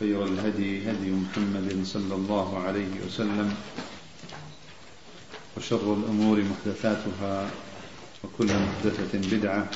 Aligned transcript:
خير 0.00 0.24
الهدي 0.24 0.90
هدي 0.90 1.10
محمد 1.10 1.80
صلى 1.84 2.14
الله 2.14 2.58
عليه 2.62 2.92
وسلم 3.06 3.54
وشر 5.56 5.94
الأمور 5.94 6.42
محدثاتها 6.42 7.50
وكل 8.24 8.46
محدثة 8.46 9.36
بدعة 9.36 9.68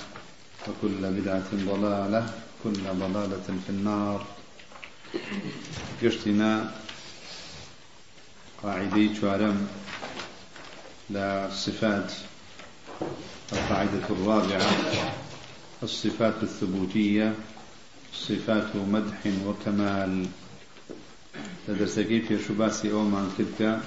وكل 0.68 1.02
بدعة 1.20 1.48
ضلالة 1.54 2.34
كل 2.64 2.72
ضلالة 2.72 3.46
في 3.66 3.70
النار. 3.70 4.26
قشتنا 6.02 6.74
قاعدي 8.62 9.14
شوارم 9.20 9.68
لا 11.10 11.50
صفات 11.54 12.12
القاعدة 13.52 14.04
الرابعة 14.10 14.70
الصفات 15.82 16.42
الثبوتية 16.42 17.34
صفات 18.14 18.76
مدح 18.76 19.20
وكمال. 19.46 20.26
لدرسكي 21.68 22.20
في 22.20 22.38
شباسي 22.48 22.92
أو 22.92 23.02
من 23.02 23.32
تلك 23.38 23.80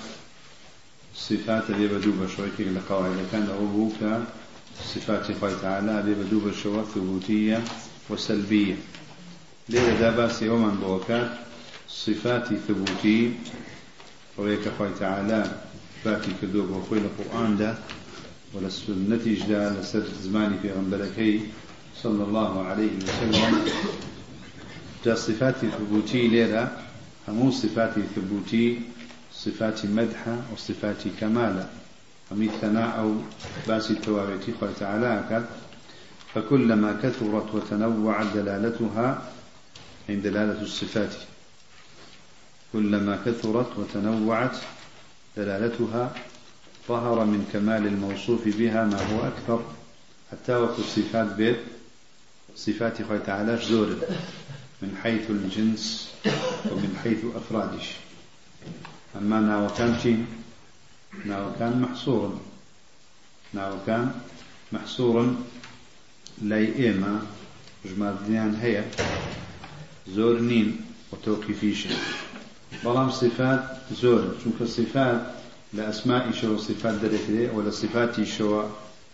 صفات 1.15 1.69
اللي 1.69 1.87
بدو 1.87 2.11
بشويتك 2.11 2.61
لقواعد 2.61 3.25
كان 3.31 3.47
أبوك 3.49 3.99
صفات 4.95 5.29
الله 5.29 5.61
تعالى 5.61 5.99
اللي 5.99 6.13
بدو 6.13 6.39
بشوى 6.39 6.83
ثبوتية 6.95 7.63
وسلبية. 8.09 8.75
ليه 9.69 9.99
دا 9.99 10.09
باسي 10.11 10.49
أو 10.49 10.57
من 10.57 10.75
بوكات 10.75 11.31
صفات 11.89 12.47
ثبوتي. 12.67 13.33
ويك 14.37 14.67
الله 14.67 14.91
تعالى 14.99 15.51
باكي 16.05 16.31
كدوب 16.41 16.69
وخوي 16.69 16.97
القرآن 16.97 17.57
ده. 17.57 17.75
ولا 18.53 18.67
السنة 18.67 19.19
جدا 19.25 19.69
لسر 19.81 20.03
زماني 20.23 20.55
في 20.61 20.71
غنبلكي. 20.71 21.41
صلى 22.03 22.23
الله 22.23 22.65
عليه 22.65 22.89
وسلم. 22.97 23.65
جا 25.05 25.15
صفات 25.15 25.55
ثبوتي 25.55 26.27
ليرة 26.27 26.77
همو 27.27 27.51
صفات 27.51 27.93
ثبوتي 28.15 28.79
صفات 29.33 29.85
مدحة 29.85 30.37
وصفات 30.53 31.03
كمالة 31.19 31.69
همي 32.31 32.49
ثناء 32.61 32.99
أو 32.99 33.15
باس 33.67 33.91
التوابيتي 33.91 34.51
قال 34.61 34.75
تعالى 34.79 35.43
فكلما 36.35 36.99
كثرت 37.03 37.53
وتنوعت 37.55 38.25
دلالتها 38.35 39.21
عند 40.09 40.23
دلالة 40.27 40.61
الصفات 40.61 41.13
كلما 42.73 43.19
كثرت 43.25 43.77
وتنوعت 43.77 44.57
دلالتها 45.37 46.13
ظهر 46.87 47.25
من 47.25 47.49
كمال 47.53 47.87
الموصوف 47.87 48.57
بها 48.57 48.85
ما 48.85 49.01
هو 49.13 49.27
أكثر 49.27 49.63
حتى 50.31 50.55
وقت 50.55 50.79
الصفات 50.79 51.27
بيت 51.35 51.57
صفات 52.55 53.01
الله 53.01 53.17
تعالى 53.25 53.57
زور 53.57 53.95
من 54.81 54.97
حيث 55.03 55.29
الجنس 55.29 56.09
ومن 56.71 56.97
حيث 57.03 57.17
أفرادش. 57.35 57.85
أما 59.15 59.39
ناو 59.39 59.67
كان 59.77 59.99
شيء 60.03 60.25
ناو 61.25 61.51
كان 61.59 61.81
محصورا. 61.81 62.39
ناو 63.53 63.77
كان 63.87 64.11
محصورا. 64.71 65.35
لاي 66.41 66.75
إيما. 66.75 67.21
جمال 67.85 68.15
ديان 68.27 68.55
هي 68.61 68.85
زور 70.07 70.39
نين 70.39 70.81
وتوقيفيش 71.11 71.87
بلام 72.83 73.09
صفات 73.11 73.77
زور. 74.01 74.35
شوف 74.43 74.61
الصفات 74.61 75.21
لأسماء 75.73 76.31
شو 76.31 76.57
صفات 76.57 76.95
دركري 76.95 77.49
ولا 77.49 77.69
صفات 77.69 78.23
شو 78.23 78.63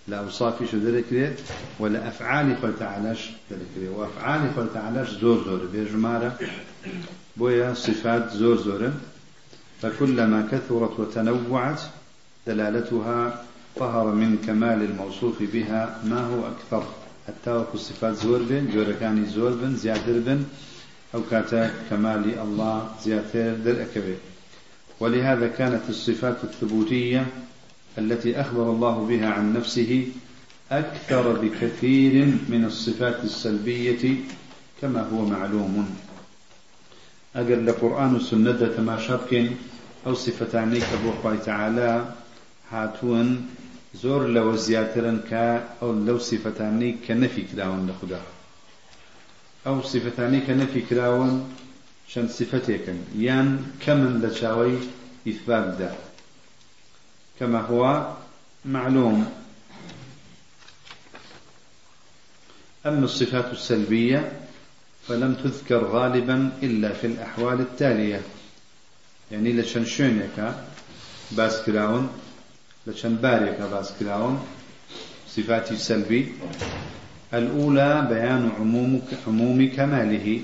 لأوصافي 0.07 0.67
شو 0.67 0.77
ذكرت 0.77 1.39
ولا 1.79 2.07
أفعال 2.07 2.61
قل 2.61 2.73
تعالىش 2.79 3.29
ذكرت 3.51 3.89
وأفعال 3.95 4.55
قل 4.57 4.67
تعالىش 4.73 5.09
زور 5.09 5.43
زور. 5.45 5.59
بيجمارة 5.73 6.39
بويا 7.37 7.73
صفات 7.73 8.31
زور 8.31 8.57
زور. 8.57 8.91
فكلما 9.81 10.47
كثرت 10.51 10.99
وتنوعت 10.99 11.81
دلالتها 12.47 13.43
ظهر 13.79 14.07
من 14.07 14.37
كمال 14.47 14.81
الموصوف 14.83 15.43
بها 15.53 15.99
ما 16.05 16.21
هو 16.25 16.47
أكثر. 16.47 16.83
حتى 17.27 17.51
وكو 17.51 17.77
صفات 17.77 18.15
زور 18.15 18.41
بن 18.49 18.69
جور 18.73 18.91
كان 18.99 19.25
زور 19.25 19.51
بن 19.51 19.75
زيادر 19.75 20.19
بن 20.19 20.43
أو 21.15 21.21
كاتا 21.31 21.71
كمال 21.89 22.39
الله 22.39 22.89
زيادر 23.03 23.55
در 23.65 23.81
أكبر. 23.81 24.15
ولهذا 24.99 25.47
كانت 25.47 25.81
الصفات 25.89 26.43
الثبوتية 26.43 27.25
التي 27.97 28.41
أخبر 28.41 28.71
الله 28.71 29.05
بها 29.09 29.29
عن 29.29 29.53
نفسه 29.53 30.07
أكثر 30.71 31.31
بكثير 31.41 32.25
من 32.49 32.65
الصفات 32.65 33.23
السلبية 33.23 34.15
كما 34.81 35.01
هو 35.13 35.25
معلوم. 35.25 35.95
أجل 37.35 37.69
القرآن 37.69 38.13
والسنة 38.13 38.73
ما 38.79 38.97
شابك 38.99 39.51
أو 40.07 40.13
صفتانيك 40.13 40.83
أبو 40.83 41.35
تعالى 41.45 42.13
هاتون 42.71 43.47
زور 43.95 44.27
لو 44.27 44.55
زياترن 44.55 45.19
كا 45.29 45.69
أو 45.81 45.93
لو 45.93 46.17
صفتاني 46.17 46.95
كنفي 47.07 47.41
كراون 47.41 47.89
لخدا. 47.89 48.21
أو 49.67 49.81
صفتاني 49.81 50.41
كنفي 50.41 50.81
كراون 50.81 51.49
شن 52.07 52.27
صفتيكن. 52.27 52.97
يان 53.15 53.65
كمن 53.85 54.21
لشاوي 54.21 54.77
إثبات 55.27 55.77
ده 55.79 56.06
كما 57.39 57.61
هو 57.61 58.13
معلوم. 58.65 59.31
أما 62.85 63.05
الصفات 63.05 63.51
السلبية 63.51 64.31
فلم 65.07 65.33
تذكر 65.33 65.83
غالبا 65.83 66.51
إلا 66.63 66.93
في 66.93 67.07
الأحوال 67.07 67.59
التالية. 67.59 68.21
يعني 69.31 69.53
لشن 69.53 69.85
شونيك 69.85 70.53
باس 71.31 71.61
كراون 71.61 72.09
لشن 72.87 73.15
باريك 73.15 73.61
باس 73.61 73.93
كراون 73.99 74.47
صفات 75.27 75.71
السلبي 75.71 76.33
الأولى 77.33 78.07
بيان 78.09 78.51
عموم 78.59 79.01
عموم 79.27 79.69
كماله 79.75 80.41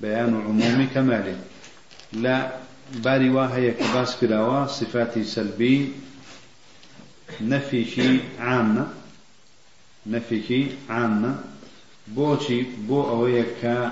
بيان 0.00 0.34
عموم 0.34 0.88
كماله. 0.94 1.36
لا 2.12 2.52
باري 2.94 3.30
واهي 3.30 3.70
كباس 3.70 4.16
كراوا 4.16 4.66
صفات 4.66 5.18
سلبي 5.18 5.92
نفيشي 7.40 8.18
عامة 8.40 8.86
نفيشي 10.06 10.66
عامة. 10.90 11.38
بوشي 12.08 12.62
بو 12.88 13.08
أويك 13.08 13.90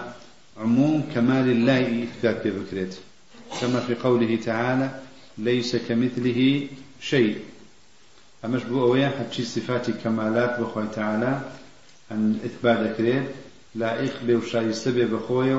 عموم 0.57 1.09
كمال 1.15 1.51
الله 1.51 2.03
إثبات 2.05 2.47
بكرت 2.47 2.99
كما 3.61 3.81
في 3.81 3.95
قوله 3.95 4.39
تعالى 4.45 5.01
ليس 5.39 5.77
كمثله 5.77 6.69
شيء. 7.01 7.37
أمش 8.45 8.63
بو 8.63 8.83
أويا 8.85 9.09
حتشي 9.09 9.45
صفات 9.45 9.91
كمالات 9.91 10.61
بخوي 10.61 10.87
تعالى 10.95 11.41
أن 12.13 12.39
إثبات 12.45 12.97
كريت 12.97 13.25
لا 13.75 14.05
إخبي 14.05 14.35
وشايستبي 14.35 15.05
بخوي 15.05 15.55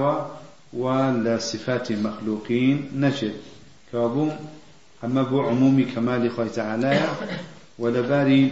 ولا 0.73 1.37
صفات 1.37 1.91
مخلوقين 1.91 2.91
نشد 2.95 3.35
كابو 3.91 4.29
أما 5.03 5.23
بو 5.23 5.41
عموم 5.41 5.85
كمال 5.95 6.31
خوي 6.31 6.49
تعالى 6.49 7.09
ولباري 7.79 8.51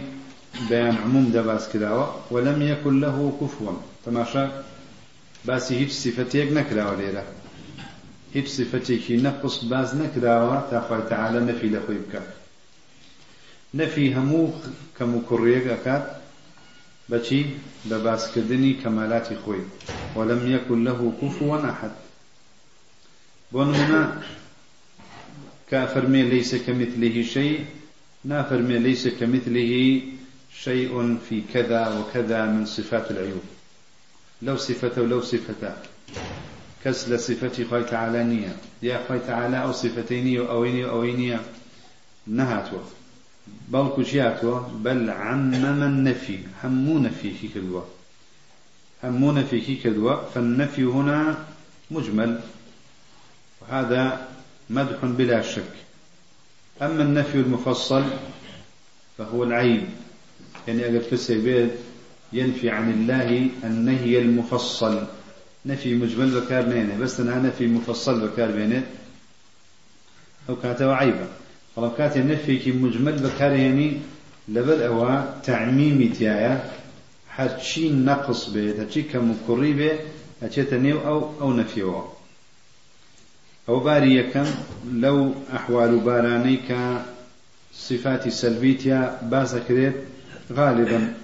بيان 0.68 0.96
عموم 0.96 1.30
دباس 1.34 1.68
كداوة 1.72 2.20
ولم 2.30 2.62
يكن 2.62 3.00
له 3.00 3.38
كفوا. 3.40 3.72
تماشا 4.06 4.64
باسي 5.44 5.76
هيج 5.76 5.90
صفتيك 5.90 6.52
نكراوة 6.52 6.96
ليرة 6.96 7.24
هيج 8.34 8.46
صفتيك 8.46 9.10
نقص 9.10 9.64
باز 9.64 9.94
نكراوة 9.94 10.70
تاخوي 10.70 11.02
تعالى 11.10 11.40
نفي 11.40 11.66
لخوي 11.68 11.96
بك 11.96 12.22
نفي 13.74 14.14
همو 14.14 14.50
كمكريك 14.98 15.66
أكاد 15.66 16.04
بچي 17.08 17.44
بباس 17.84 18.34
كدني 18.34 18.72
كمالات 18.74 19.28
خوي. 19.44 19.60
ولم 20.14 20.52
يكن 20.52 20.84
له 20.84 21.12
كفوا 21.22 21.70
أحد. 21.70 21.90
بونهنا 23.52 24.22
كأفرمي 25.70 26.22
ليس 26.22 26.54
كمثله 26.54 27.22
شيء 27.22 27.64
نافرمي 28.26 28.78
ليس 28.78 29.08
كمثله 29.08 30.02
شيء 30.62 31.18
في 31.28 31.42
كذا 31.54 31.88
وكذا 31.88 32.46
من 32.46 32.66
صفات 32.66 33.10
العيوب. 33.10 33.42
لو 34.42 34.56
صفته 34.56 35.06
لو 35.06 35.20
صفته. 35.22 35.74
كس 36.84 37.08
لصفتي 37.08 37.64
خوي 37.64 37.84
تعالى 37.84 38.24
نية. 38.24 38.56
يا 38.82 39.04
خوي 39.08 39.18
تعالى 39.18 39.62
أو 39.62 39.72
صفتين 39.72 40.40
أو 40.40 40.50
أويني 40.50 40.84
أو 40.84 40.90
أوينية 40.90 41.40
نهاتوا. 42.26 42.82
بل 43.68 43.88
كشياتوا 43.96 44.60
بل 44.60 45.10
عمم 45.10 45.82
النفي. 45.82 46.38
همو 46.64 46.98
نفي 46.98 47.30
كي 47.30 47.48
كدوا 47.54 47.82
همو 49.04 49.32
نفي 49.32 49.60
كي 49.60 49.76
كدوا 49.76 50.14
فالنفي 50.34 50.84
هنا 50.84 51.44
مجمل. 51.90 52.40
وهذا 53.60 54.28
مدح 54.70 55.04
بلا 55.04 55.42
شك. 55.42 55.85
أما 56.82 57.02
النفي 57.02 57.34
المفصل 57.34 58.04
فهو 59.18 59.44
العيب 59.44 59.84
يعني 60.68 60.86
أجل 60.86 61.02
كسي 61.10 61.68
ينفي 62.32 62.70
عن 62.70 62.90
الله 62.90 63.48
النهي 63.64 64.18
المفصل. 64.18 65.06
نفي 65.66 65.94
مجمل 65.94 66.40
بكار 66.40 66.62
بينه. 66.62 66.98
بس 66.98 67.20
أنا 67.20 67.38
نفي 67.38 67.66
مفصل 67.66 68.28
بكار 68.28 68.50
بينه. 68.50 68.82
أو 70.48 70.56
كاتوا 70.56 70.94
عيبا 70.94 71.28
فلو 71.76 71.90
كات 71.94 72.16
النفي 72.16 72.56
كي 72.56 72.72
مجمل 72.72 73.12
بكار 73.12 73.52
يعني 73.52 73.96
لبد 74.48 74.80
أو 74.80 75.24
تعميم 75.44 76.12
تيايا. 76.18 76.70
هرشي 77.30 77.88
نقص 77.92 78.48
به 78.50 78.82
هرشي 78.82 79.02
كمكري 79.02 79.72
به 79.72 79.98
هرشي 80.42 80.62
تنيو 80.62 80.98
أو 81.06 81.30
أو 81.40 81.52
نفيوه 81.52 82.15
أو 83.68 83.80
باري 83.80 84.16
يكم 84.16 84.46
لو 84.92 85.34
أحوال 85.54 85.98
بارانيك 85.98 86.76
صفات 87.74 88.28
سلبيتيا 88.28 89.18
باز 89.22 89.56
غالبا. 90.52 91.14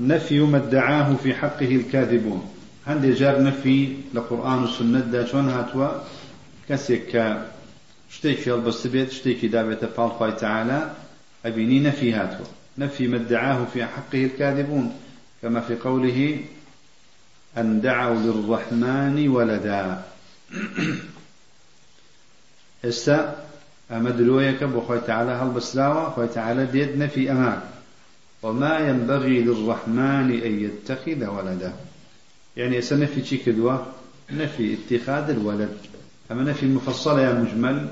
نفي 0.00 0.40
ما 0.40 0.56
ادعاه 0.58 1.14
في 1.14 1.34
حقه 1.34 1.76
الكاذبون. 1.76 2.48
عندي 2.86 3.12
جار 3.12 3.42
نفي 3.42 3.96
لقرآن 4.14 4.58
والسنة 4.62 5.00
دا 5.00 5.26
شون 5.26 5.48
هاتوا؟ 5.48 5.88
كسيك 6.68 7.36
شتيكي 8.10 8.54
البس 8.54 8.86
بيت 8.86 9.10
شتيكي 9.10 9.48
دابت 9.48 9.84
فالخوي 9.84 10.32
تعالى. 10.32 10.90
أبيني 11.46 11.80
نفي 11.80 12.12
هاتوا. 12.12 12.46
نفي 12.78 13.08
ما 13.08 13.16
ادعاه 13.16 13.64
في 13.72 13.84
حقه 13.84 14.24
الكاذبون. 14.24 14.94
كما 15.42 15.60
في 15.60 15.74
قوله 15.74 16.38
أن 17.58 17.80
دعوا 17.80 18.14
للرحمن 18.14 19.28
ولدا. 19.28 20.02
استا 22.84 23.46
أمدلويك 23.90 24.64
بخوي 24.64 25.00
تعالى 25.00 25.30
هل 25.30 25.48
بسلاوة 25.48 26.10
خوي 26.10 26.28
تعالى 26.28 26.66
ديد 26.66 26.98
نفي 26.98 27.30
أمان 27.30 27.60
وما 28.42 28.78
ينبغي 28.78 29.40
للرحمن 29.40 30.42
أن 30.44 30.64
يتخذ 30.64 31.26
ولدا. 31.26 31.72
يعني 32.56 32.80
سنفي 32.80 33.24
شي 33.24 33.36
كدوة 33.36 33.86
نفي 34.30 34.74
اتخاذ 34.74 35.30
الولد. 35.30 35.76
أما 36.30 36.42
نفي 36.42 36.66
مفصلة 36.66 37.20
يا 37.20 37.32
مجمل؟ 37.32 37.88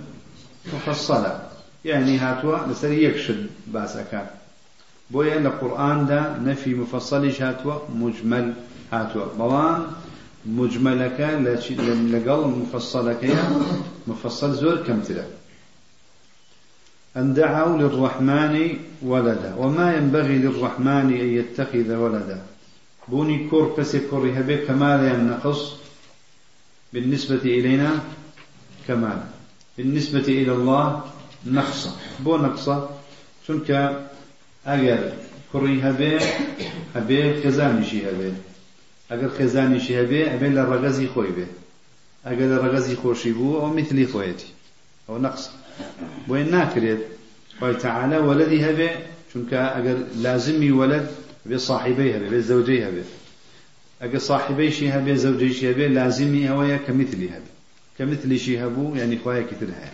مفصلة 0.74 1.50
يعني 1.84 2.18
هاتوا 2.18 2.66
لسر 2.66 2.92
يكشد 2.92 3.46
باسكا 3.66 4.30
بويا 5.10 5.38
القرآن 5.38 6.06
دا 6.06 6.38
نفي 6.44 6.74
مفصل 6.74 7.30
هاتوا 7.40 7.78
مجمل 7.94 8.54
هاتوا 8.92 9.26
بلان 9.38 9.86
مجملك 10.46 11.20
لقل 12.12 12.48
مفصلك 12.48 13.36
مفصل 14.06 14.54
زور 14.54 14.76
كم 14.76 15.00
تلا 15.00 15.24
أن 17.16 17.34
دعوا 17.34 17.78
للرحمن 17.78 18.76
ولدا. 19.02 19.54
وما 19.58 19.94
ينبغي 19.94 20.38
للرحمن 20.38 21.06
أن 21.20 21.34
يتخذ 21.34 21.94
ولدا. 21.94 22.42
بوني 23.08 23.48
كور 23.48 23.74
كسي 23.76 24.00
كور 24.10 24.28
هبه 24.28 24.56
كمال 24.56 25.04
ينقص 25.04 25.76
بالنسبة 26.92 27.42
إلينا 27.44 27.98
كمال. 28.88 29.22
بالنسبة 29.78 30.26
إلى 30.28 30.52
الله 30.52 31.02
نقص. 31.46 31.88
بو 32.20 32.36
نقص. 32.36 32.70
شنك 33.48 33.70
أجر 34.66 35.12
كوري 35.52 35.82
هبه 35.82 36.20
هبه 36.94 37.42
خزانشي 37.44 38.10
هبه 38.10 38.34
أجر 39.10 39.28
خزانشي 39.28 40.02
هبه 40.02 40.30
هبه 40.30 40.48
للرغزي 40.48 41.06
خوي 41.06 41.26
به 41.26 41.46
أجر 42.26 42.40
للرغزي 42.40 42.96
خوشي 42.96 43.32
بو 43.32 43.60
أو 43.60 43.74
مثلي 43.74 44.06
خويتي 44.06 44.46
أو 45.08 45.18
نقص. 45.18 45.50
بوين 46.28 46.50
ناكريت 46.50 46.98
خوي 47.60 47.74
تعالى 47.74 48.18
ولدي 48.18 48.70
هبه 48.70 48.90
شنك 49.34 49.54
أجر 49.54 49.98
لازمي 50.16 50.70
ولد 50.70 51.10
بصاحبيها 51.46 52.18
به 52.18 52.38
زوجيها 52.38 52.90
به 52.90 53.04
أجر 54.02 54.18
صاحبي 54.18 54.70
شيها 54.70 55.00
به 55.00 55.14
زوجي 55.14 55.52
شيها 55.52 55.72
به 55.72 55.86
لازمي 55.86 56.50
هويا 56.50 56.76
كمثلها 56.76 57.38
به 57.38 57.50
كمثل 57.98 58.38
شيها 58.38 58.68
بو 58.68 58.94
يعني 58.94 59.18
خويا 59.24 59.42
كترها 59.42 59.92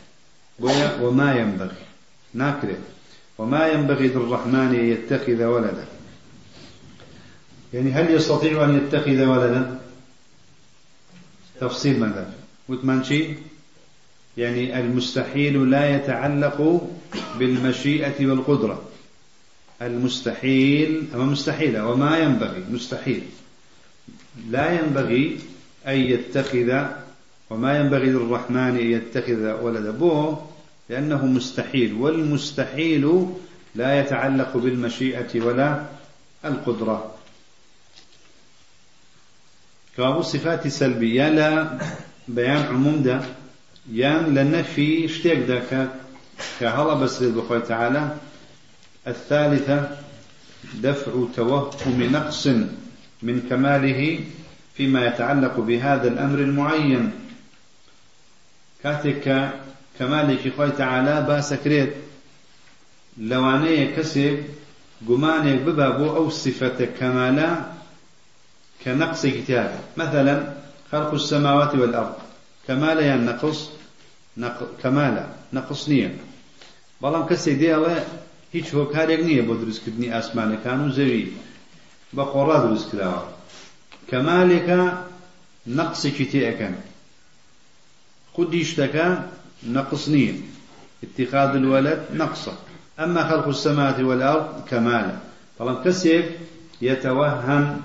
بويا 0.59 1.01
وما 1.01 1.35
ينبغي 1.35 1.77
ناكره 2.35 2.79
وما 3.39 3.69
ينبغي 3.69 4.09
للرحمن 4.09 4.55
أن 4.55 4.75
يتخذ 4.75 5.45
ولدا. 5.45 5.85
يعني 7.75 7.93
هل 7.93 8.15
يستطيع 8.15 8.65
أن 8.65 8.77
يتخذ 8.77 9.25
ولدا؟ 9.25 9.79
تفصيل 11.61 12.01
ماذا 12.01 12.33
وثمان 12.69 13.05
شيء 13.05 13.37
يعني 14.37 14.81
المستحيل 14.81 15.71
لا 15.71 15.97
يتعلق 15.97 16.89
بالمشيئة 17.39 18.27
والقدرة. 18.27 18.83
المستحيل 19.83 21.05
أما 21.15 21.25
مستحيلة 21.25 21.87
وما 21.89 22.19
ينبغي 22.19 22.65
مستحيل. 22.71 23.23
لا 24.51 24.81
ينبغي 24.81 25.39
أن 25.87 25.97
يتخذ 25.97 26.85
وما 27.51 27.79
ينبغي 27.79 28.07
للرحمن 28.07 28.57
أن 28.57 28.91
يتخذ 28.91 29.63
ولد. 29.63 29.87
أبوه 29.87 30.51
لأنه 30.89 31.27
مستحيل 31.27 31.93
والمستحيل 31.95 33.27
لا 33.75 34.01
يتعلق 34.01 34.57
بالمشيئة 34.57 35.41
ولا 35.41 35.87
القدرة. 36.45 37.16
كابو 39.97 40.23
صفات 40.23 40.69
سلبية 40.69 41.29
لا 41.29 41.79
بيان 42.29 42.63
عموم 42.63 43.03
ده 43.03 43.21
يان 43.93 44.35
لنفي 44.35 45.09
شتيك 45.09 45.39
ده 45.49 45.63
كهلا 46.61 46.95
بس 46.95 47.23
للبخوة 47.23 47.59
تعالى. 47.59 48.17
الثالثة 49.07 49.89
دفع 50.75 51.13
توهم 51.37 52.03
نقص 52.03 52.47
من 53.23 53.43
كماله 53.51 54.21
فيما 54.75 55.07
يتعلق 55.07 55.61
بهذا 55.61 56.09
الأمر 56.09 56.39
المعين. 56.39 57.11
كاتك 58.83 59.51
كمالك 59.99 60.53
خوي 60.57 60.71
تعالى 60.71 61.27
باسكريت 61.29 61.93
لوانية 63.19 63.97
كسب 63.97 64.39
قمانك 65.09 65.61
ببابو 65.61 66.17
أو 66.17 66.31
صفة 66.31 66.85
كمالا 67.01 67.76
كنقص 68.87 69.27
كتاب. 69.27 69.71
مثلا 69.97 70.35
خلق 70.93 71.15
السماوات 71.15 71.75
والأرض. 71.75 72.15
كمالا 72.69 73.15
ينقص 73.15 73.71
نق... 74.37 74.59
كمالا 74.83 75.27
نقص 75.53 75.89
نية. 75.89 76.15
بلام 77.03 77.27
كسي 77.27 77.55
دي 77.55 77.75
الله 77.75 78.05
هیچ 78.55 78.67
هۆکارێک 78.75 79.21
نییە 79.29 79.43
بۆ 79.49 79.55
دروستکردنی 79.63 80.13
ئاسمانەکان 80.15 80.81
و 80.81 80.93
زەوی. 80.97 81.27
بە 82.17 82.25
خۆڕا 82.33 82.59
دروست 82.67 82.87
کراوە. 82.91 83.23
کەمالێکە 84.11 84.81
نەقسێکی 85.79 86.27
تێئەکەن 86.33 86.75
خودی 88.33 88.65
شتەکە 88.71 89.07
نەقص 89.75 90.05
نییە. 90.15 90.35
اتخاذ 91.05 91.57
الولد 91.57 92.01
نقصة 92.15 92.53
أما 92.99 93.23
خلق 93.29 93.49
السماوات 93.49 94.01
والأرض 94.01 94.65
كمال 94.71 95.19
طبعا 95.59 95.75
كسيف 95.85 96.25
يتوهم 96.83 97.81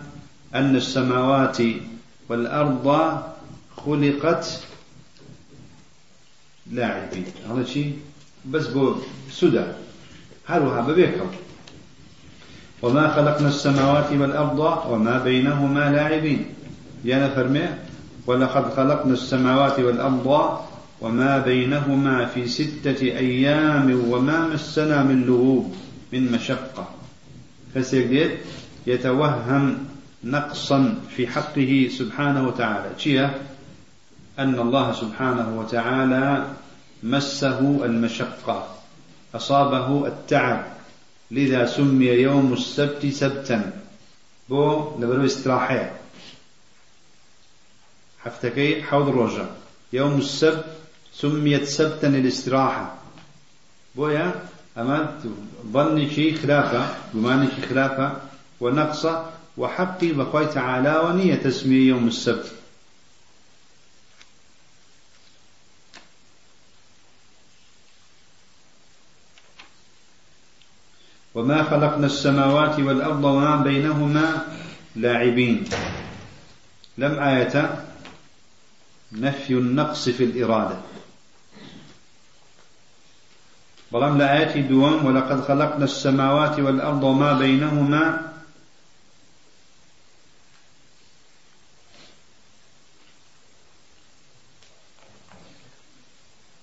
أن 0.55 0.75
السماوات 0.75 1.57
والأرض 2.29 2.87
خلقت 3.77 4.59
لاعبين 6.71 7.25
هذا 7.49 7.63
شيء 7.63 7.99
بس 8.45 8.67
بو 8.67 8.95
سدى. 9.31 9.63
هروها 10.47 10.81
ببيكم. 10.81 11.27
وما 12.81 13.13
خلقنا 13.15 13.47
السماوات 13.47 14.11
والأرض 14.11 14.59
وما 14.89 15.23
بينهما 15.23 15.91
لاعبين. 15.91 16.45
يا 17.05 17.29
فرمي 17.29 17.67
ولقد 18.27 18.73
خلقنا 18.73 19.13
السماوات 19.13 19.79
والأرض 19.79 20.59
وما 21.01 21.37
بينهما 21.37 22.25
في 22.25 22.47
ستة 22.47 23.01
أيام 23.01 24.01
وما 24.09 24.47
مسنا 24.47 25.03
من 25.03 25.21
لغوب 25.25 25.75
من 26.13 26.31
مشقة. 26.31 26.87
فسيقدر 27.75 28.37
يتوهم 28.87 29.90
نقصا 30.23 30.95
في 31.15 31.27
حقه 31.27 31.89
سبحانه 31.97 32.47
وتعالى. 32.47 32.99
شيء؟ 32.99 33.29
أن 34.39 34.59
الله 34.59 34.93
سبحانه 34.93 35.59
وتعالى 35.59 36.47
مسه 37.03 37.85
المشقة 37.85 38.75
أصابه 39.35 40.07
التعب. 40.07 40.65
لذا 41.31 41.65
سمي 41.65 42.05
يوم 42.05 42.53
السبت 42.53 43.05
سبتا. 43.05 43.71
بو 44.49 44.99
لبرو 44.99 45.25
استراحة. 45.25 45.91
حفتكي؟ 48.19 48.83
حوض 48.83 49.07
الرجع 49.07 49.45
يوم 49.93 50.17
السبت 50.17 50.65
سميت 51.13 51.63
سبتا 51.63 52.07
للاستراحة. 52.07 52.95
بويا 53.95 54.33
أما 54.77 55.19
ظني 55.71 56.35
خلافة 56.35 56.95
بماني 57.13 57.47
خلافة 57.69 58.17
ونقصة 58.61 59.40
وحقي 59.57 60.11
بقوي 60.11 60.45
تعالى 60.45 60.97
ونية 60.97 61.35
تسمية 61.35 61.87
يوم 61.87 62.07
السبت. 62.07 62.51
وما 71.35 71.63
خلقنا 71.63 72.05
السماوات 72.05 72.79
والأرض 72.79 73.23
وما 73.23 73.55
بينهما 73.55 74.47
لاعبين. 74.95 75.63
لم 76.97 77.19
آية 77.19 77.85
نفي 79.11 79.53
النقص 79.53 80.09
في 80.09 80.23
الإرادة. 80.23 80.77
بلام 83.91 84.17
لآيات 84.17 84.57
دوام 84.57 85.05
ولقد 85.05 85.41
خلقنا 85.43 85.85
السماوات 85.85 86.59
والأرض 86.59 87.03
وما 87.03 87.33
بينهما 87.33 88.30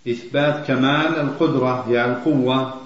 إثبات 0.09 0.67
كمال 0.67 1.21
القدرة 1.21 1.91
يعني 1.91 2.13
القوة. 2.13 2.81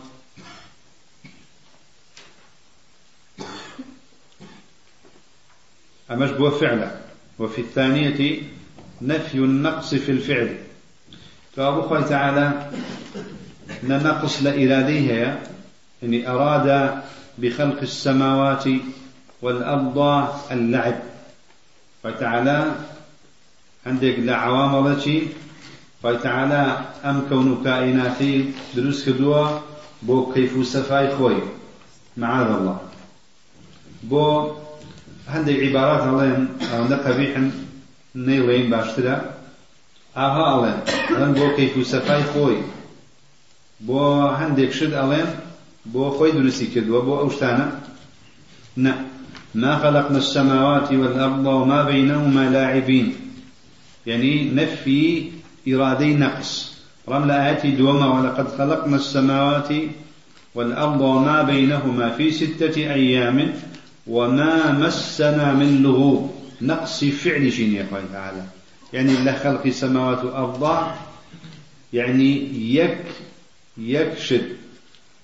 أمش 6.10 6.30
بو 6.30 6.50
فعلا 6.50 6.90
وفي 7.38 7.60
الثانية 7.60 8.42
نفي 9.02 9.34
النقص 9.34 9.94
في 9.94 10.12
الفعل. 10.12 10.56
فأبو 11.56 12.00
تعالى 12.00 12.70
ننقص 13.82 14.42
لإراديه 14.42 15.40
يعني 16.02 16.28
أراد 16.28 16.98
بخلق 17.38 17.80
السماوات 17.80 18.64
والأرض 19.42 19.98
اللعب. 20.50 20.94
فتعالى 22.02 22.74
عندك 23.86 24.18
فتعالى 26.02 26.64
أم 27.04 27.22
كون 27.28 27.62
كائناتي 27.64 28.50
دروس 28.76 29.04
كدوا 29.04 29.48
بو 30.02 30.32
كيف 30.32 30.66
سفاي 30.66 31.16
خوي 31.16 31.36
معاذ 32.16 32.46
الله. 32.46 32.78
بو 34.02 34.50
هەندێک 35.32 35.58
عیبارات 35.64 36.02
هەڵێن 36.08 36.40
ئەوەندە 36.70 36.98
قەبیحن 37.06 37.46
نەیڵێن 38.26 38.66
باشترە. 38.72 39.16
ئاها 40.16 40.44
ئەڵێن 40.52 40.78
ئەڵێن 41.10 41.32
بۆ 41.38 41.46
کەیف 41.56 41.74
و 41.76 41.84
سەفای 41.92 42.24
خۆی. 42.32 42.60
بۆ 43.86 44.02
هەندێک 44.40 44.72
شت 44.78 44.92
ئەڵێن 45.00 45.28
بۆ 45.92 46.04
خۆی 46.16 46.32
کردووە 46.74 47.00
بۆ 47.06 47.14
ئەو 47.20 47.30
شتانە؟ 47.34 47.66
نە. 48.84 48.94
ما 49.54 49.72
خلقنا 49.82 50.18
السماوات 50.24 50.88
والأرض 50.92 51.46
وما 51.46 51.80
بينهما 51.90 52.44
لاعبين. 52.54 53.08
يعني 54.06 54.50
نفي 54.58 55.32
إرادي 55.68 56.14
نقص. 56.14 56.72
رمل 57.08 57.30
آياتي 57.30 57.70
دوما 57.70 58.20
ولقد 58.20 58.48
خلقنا 58.48 58.96
السماوات 58.96 59.68
والأرض 60.54 61.00
وما 61.00 61.42
بينهما 61.42 62.10
في 62.10 62.30
ستة 62.30 62.76
أيام 62.76 63.54
وما 64.06 64.72
مسنا 64.72 65.52
من 65.52 65.82
لغوب. 65.82 66.34
نقص 66.62 67.04
فعل 67.04 67.52
شين 67.52 67.74
يا 67.74 67.86
تعالى. 68.12 68.44
يعني 68.92 69.24
لا 69.24 69.38
خلق 69.38 69.62
السماوات 69.66 70.24
والأرض 70.24 70.86
يعني 71.92 72.50
يك 72.74 73.04
يكشد 73.78 74.56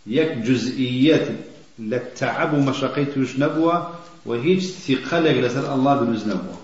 يك 0.07 0.33
جزئيات. 0.33 1.29
للتعب 1.79 2.55
ومشقيت 2.55 3.19
نبوة 3.39 3.95
وهيج 4.27 4.61
ثقلق 4.61 5.31
لسر 5.31 5.75
الله 5.75 5.95
نبوة. 6.27 6.59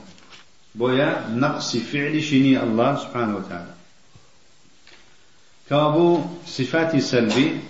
بويا 0.74 1.26
نقص 1.30 1.76
فعل 1.76 2.22
شيني 2.22 2.62
الله 2.62 2.96
سبحانه 2.96 3.36
وتعالى. 3.36 3.74
كابو 5.70 6.20
صفات 6.46 6.96
سلبي 6.96 7.60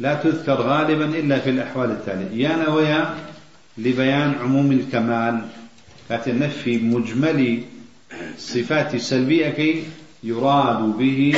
لا 0.00 0.14
تذكر 0.14 0.62
غالبا 0.62 1.04
إلا 1.04 1.38
في 1.38 1.50
الأحوال 1.50 1.90
التالية. 1.90 2.48
يا 2.48 2.56
نويا 2.56 3.14
لبيان 3.78 4.34
عموم 4.40 4.72
الكمال. 4.72 5.48
كتنفي 6.10 6.78
مجمل 6.78 7.64
صفات 8.38 8.96
سلبية 8.96 9.48
كي 9.48 9.84
يراد 10.22 10.78
به 10.98 11.34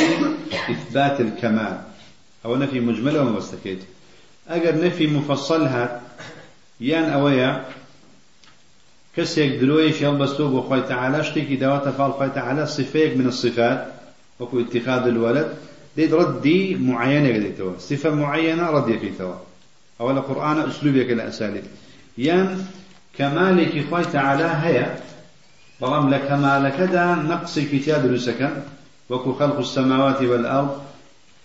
إثبات 0.71 1.21
الكمال. 1.21 1.81
أو 2.45 2.57
نفي 2.57 2.81
مجمل 2.81 3.17
أو 3.17 3.25
مستكيت 3.25 3.79
أجر 4.49 4.87
نفي 4.87 5.07
مفصلها. 5.07 6.01
يان 6.81 7.05
أويا 7.05 7.65
كسيك 9.17 9.53
دلويش 9.61 10.03
يلبسوه 10.03 10.61
بخوي 10.61 10.81
تعالى 10.81 11.25
شتيكي 11.25 11.57
دوات 11.57 11.89
فعل 11.89 12.13
خوي 12.13 12.29
تعالى 12.29 12.67
صفيك 12.67 13.17
من 13.17 13.27
الصفات 13.27 13.87
وكو 14.41 14.61
اتخاذ 14.61 15.07
الولد. 15.07 15.55
دي 15.97 16.07
ردي 16.07 16.75
معينة 16.75 17.35
قد 17.35 17.75
صفة 17.79 18.11
معينة 18.11 18.71
ردي 18.71 18.99
في 18.99 19.11
توا 19.19 19.35
أولا 20.01 20.21
قرآن 20.21 20.59
أسلوبك 20.59 21.11
الأساليب 21.11 21.63
يان 22.19 22.67
كمالك 23.19 23.85
خوي 23.91 24.05
تعالى 24.05 24.45
هيا 24.45 24.99
بلام 25.81 26.11
لكمالك 26.11 26.81
دا 26.81 27.15
نقص 27.15 27.59
كتاب 27.59 28.07
رسكا 28.07 28.63
وكو 29.11 29.33
خلق 29.33 29.59
السماوات 29.59 30.23
والأرض 30.23 30.83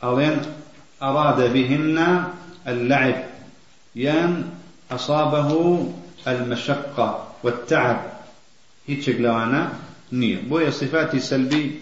ألين 0.03 0.41
أراد 1.01 1.53
بهن 1.53 2.23
اللعب. 2.67 3.15
يان 3.95 4.43
أصابه 4.91 5.49
المشقة. 6.27 7.28
والتعب 7.43 8.13
هيك 8.87 9.09
لوانا 9.09 9.73
نية 10.11 10.41
بويا 10.41 10.69
صفات 10.69 11.15
سلبي 11.17 11.79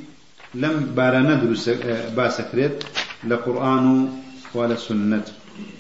لم 0.53 0.91
بارا 0.95 1.19
ندرس 1.19 1.69
باسكريت 2.15 2.83
لقرآن 3.23 4.09
ولا 4.53 4.75
سنة 4.75 5.23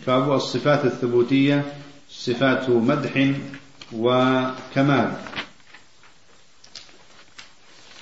فأبو 0.05 0.35
الصفات 0.35 0.85
الثبوتية 0.85 1.65
صفات 2.09 2.69
مدح 2.69 3.31
وكمال 3.93 5.11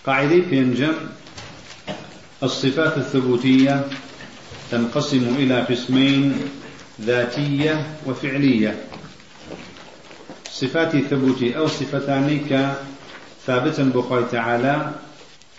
قاعدة 0.05 0.33
ينجم 0.51 0.93
الصفات 2.43 2.97
الثبوتية 2.97 3.87
تنقسم 4.71 5.35
إلى 5.39 5.61
قسمين 5.61 6.35
ذاتية 7.01 7.95
وفعلية 8.07 8.83
صفات 10.59 10.97
ثبوتي 10.97 11.57
أو 11.57 11.67
صفتان 11.67 12.27
ثابتا 13.45 13.83
بخوي 13.83 14.23
تعالى 14.31 14.91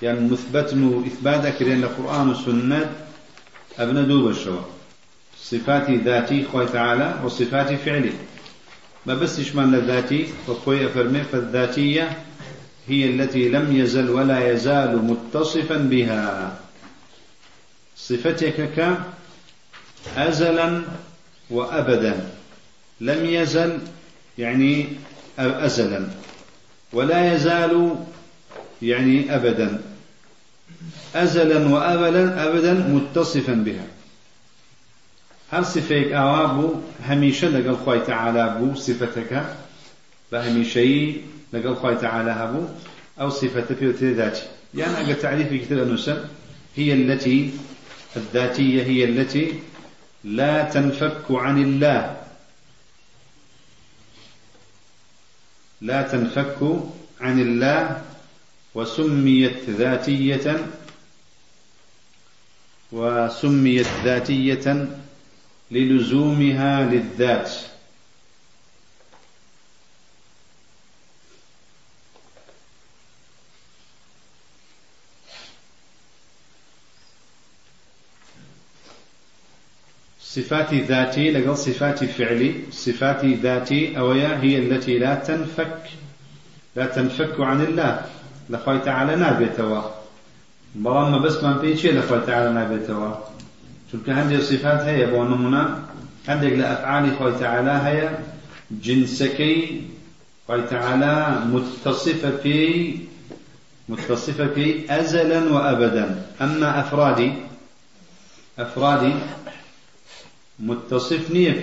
يعني 0.03 0.21
مثبت 0.21 0.75
إثبات 1.07 1.47
كرين 1.59 1.85
القرآن 1.85 2.29
والسنة 2.29 2.93
أبنى 3.79 4.03
دوب 4.03 4.31
الشوى 4.31 4.65
صفات 5.43 5.91
ذاتي 5.91 6.45
خوي 6.53 6.67
تعالى 6.67 7.21
وصفات 7.25 7.73
فعلي 7.73 8.13
ما 9.07 9.15
بس 9.15 9.39
يشمل 9.39 9.75
الذاتي 9.75 10.29
وخوي 10.49 10.87
أفرمي 10.87 11.23
فالذاتية 11.23 12.19
هي 12.89 13.11
التي 13.11 13.49
لم 13.49 13.77
يزل 13.77 14.11
ولا 14.11 14.53
يزال 14.53 15.05
متصفا 15.05 15.77
بها. 15.77 16.59
صفتك 17.97 18.71
ك 18.77 18.99
أزلا 20.17 20.83
وأبدا 21.51 22.29
لم 23.01 23.27
يزل 23.27 23.79
يعني 24.39 24.87
أزلا 25.39 26.07
ولا 26.93 27.35
يزال 27.35 27.97
يعني 28.83 29.35
أبدا. 29.35 29.81
أزلا 31.15 31.69
وأبدا 31.69 32.49
أبدا 32.49 32.73
متصفا 32.73 33.53
بها. 33.53 33.87
هل 35.51 35.67
صفيك 35.67 36.13
أوابو 36.13 36.75
هميشة 37.09 37.49
لقل 37.49 37.77
خوي 37.77 38.01
تعالى 38.01 38.57
بو 38.61 38.75
صفتك 38.75 39.47
بهميشي 40.33 41.13
لقل 41.53 41.77
خوي 41.77 41.95
تعالى 41.95 42.31
هبو 42.31 42.63
أو 43.21 43.29
صفة 43.29 43.75
في 43.75 44.13
ذاتي 44.13 44.43
يعني 44.75 44.95
أقل 44.97 45.15
تعريف 45.15 45.63
كتاب 45.63 45.79
النسل 45.79 46.25
هي 46.77 46.93
التي 46.93 47.51
الذاتية 48.17 48.83
هي 48.83 49.05
التي 49.05 49.53
لا 50.25 50.63
تنفك 50.63 51.25
عن 51.31 51.63
الله. 51.63 52.17
لا 55.81 56.03
تنفك 56.03 56.57
عن 57.21 57.41
الله 57.41 58.03
وسميت 58.75 59.71
ذاتية 59.71 60.67
وسميت 62.93 63.87
ذاتية 64.05 64.89
للزومها 65.71 66.85
للذات. 66.85 67.51
صفات 80.37 80.75
ذاتي 80.75 81.31
لقل 81.31 81.57
صفات 81.57 82.05
فعلي 82.05 82.51
صفات 82.71 83.25
ذاتي 83.25 83.99
أويا 83.99 84.41
هي 84.43 84.59
التي 84.59 84.99
لا 84.99 85.15
تنفك. 85.15 85.79
لا 86.77 86.87
تنفك 86.87 87.41
عن 87.41 87.61
الله. 87.69 88.01
لخوي 88.51 88.79
تعالى 88.79 89.17
نابتوا 89.17 89.83
بەڵام 90.85 91.09
مەبەستمان 91.15 91.57
پێی 91.63 91.75
چیە 91.81 91.93
لە 91.99 92.03
خۆی 92.09 92.23
تعالە 92.29 92.51
نابێتەوە 92.59 93.11
چونکە 93.89 94.11
هەندێک 94.19 94.43
صفات 94.51 94.81
بۆ 95.13 95.21
نمونە 95.31 95.65
هەندێک 96.29 96.55
لە 96.61 96.65
ئەفعالی 96.71 97.13
خۆی 97.19 97.35
تعالە 97.43 97.75
هەیە 97.87 98.09
جنسەکەی 98.85 99.61
خۆی 100.47 100.65
تعالە 100.73 101.15
متصفە 101.53 102.33
پێی 102.43 102.77
متصفة 103.91 104.47
پێی 104.55 104.71
أزلا 104.99 105.41
وأبدا. 105.55 106.07
أما 106.45 106.69
أفرادي 106.83 107.31
أفرادي 108.59 109.13
متصف 110.59 111.31
نية 111.31 111.61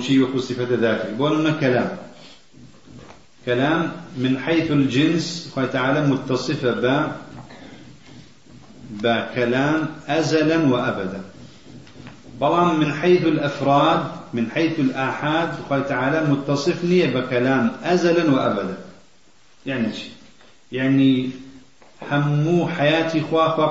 چی 0.00 0.18
وەکو 0.18 0.40
صفة 0.40 0.74
ذاتي 0.74 1.16
بۆ 1.18 1.60
كلام. 1.60 1.98
كلام 3.46 3.92
من 4.16 4.38
حيث 4.38 4.70
الجنس 4.70 5.52
قال 5.56 5.70
تعالى 5.70 6.06
متصفة 6.06 6.70
ب 6.70 7.12
بكلام 8.90 9.88
أزلا 10.08 10.58
وأبدا. 10.58 11.22
بلان 12.40 12.76
من 12.76 12.92
حيث 12.92 13.22
الأفراد 13.22 14.04
من 14.34 14.50
حيث 14.50 14.80
الآحاد 14.80 15.48
قال 15.70 15.88
تعالى 15.88 16.30
متصفني 16.30 17.06
بكلام 17.06 17.72
أزلا 17.84 18.30
وأبدا. 18.30 18.76
يعني 19.66 19.92
شيء 19.92 20.10
يعني 20.72 21.30
همو 22.10 22.68
حياتي 22.68 23.20
خوا 23.20 23.48
خوا 23.48 23.66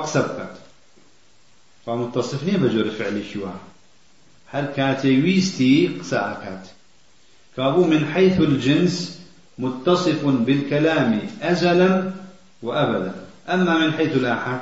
فمتصفني 1.86 2.56
بجور 2.56 2.90
فعلي 2.90 3.22
شوا. 3.32 3.50
هل 4.46 4.66
كاتي 4.76 5.22
ويستي 5.22 5.88
قساء 6.00 6.62
كابو 7.56 7.84
من 7.84 8.06
حيث 8.06 8.40
الجنس 8.40 9.20
متصف 9.58 10.24
بالكلام 10.26 11.20
أزلا 11.42 12.12
وأبدا. 12.62 13.14
أما 13.48 13.78
من 13.78 13.92
حيث 13.92 14.16
الآحاد 14.16 14.60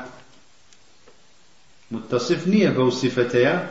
متصف 1.91 2.49
نية 2.49 2.71
بو 2.71 2.91
صفتيا 2.91 3.71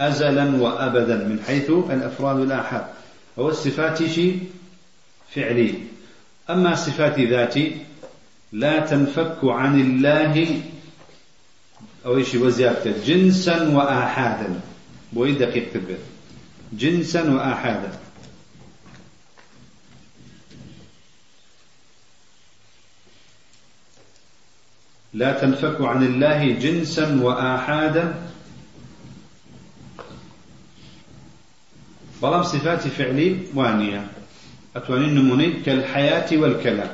أزلا 0.00 0.56
وأبدا 0.56 1.16
من 1.16 1.42
حيث 1.46 1.70
الأفراد 1.70 2.40
الآحاد. 2.40 2.86
هو 3.38 3.48
الصفات 3.48 4.02
شيء 4.02 4.44
فعلي. 5.34 5.74
أما 6.50 6.74
صفات 6.74 7.20
ذاتي 7.20 7.76
لا 8.52 8.80
تنفك 8.80 9.38
عن 9.44 9.80
الله 9.80 10.60
أو 12.06 12.22
شيء 12.22 12.44
وزيادة 12.44 12.94
جنسا 13.06 13.68
وآحادا. 13.68 14.60
بوي 15.12 15.32
دقيق 15.32 15.72
تبه. 15.72 15.98
جنسا 16.72 17.30
وآحادا. 17.30 17.98
لا 25.14 25.32
تنفك 25.32 25.80
عن 25.80 26.02
الله 26.02 26.52
جنسا 26.52 27.20
وآحادا. 27.22 28.14
بلام 32.22 32.42
صفات 32.42 32.88
فعلي 32.88 33.38
وانية. 33.54 34.06
أتواني 34.76 35.04
النموني 35.04 35.52
كالحياة 35.52 36.36
والكلام. 36.36 36.90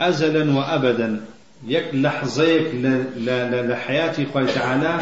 أزلا 0.00 0.58
وأبدا. 0.58 1.31
يك 1.66 1.94
لحظيك 1.94 2.74
لحياة 3.70 4.26
خوي 4.32 4.46
تعالى 4.46 5.00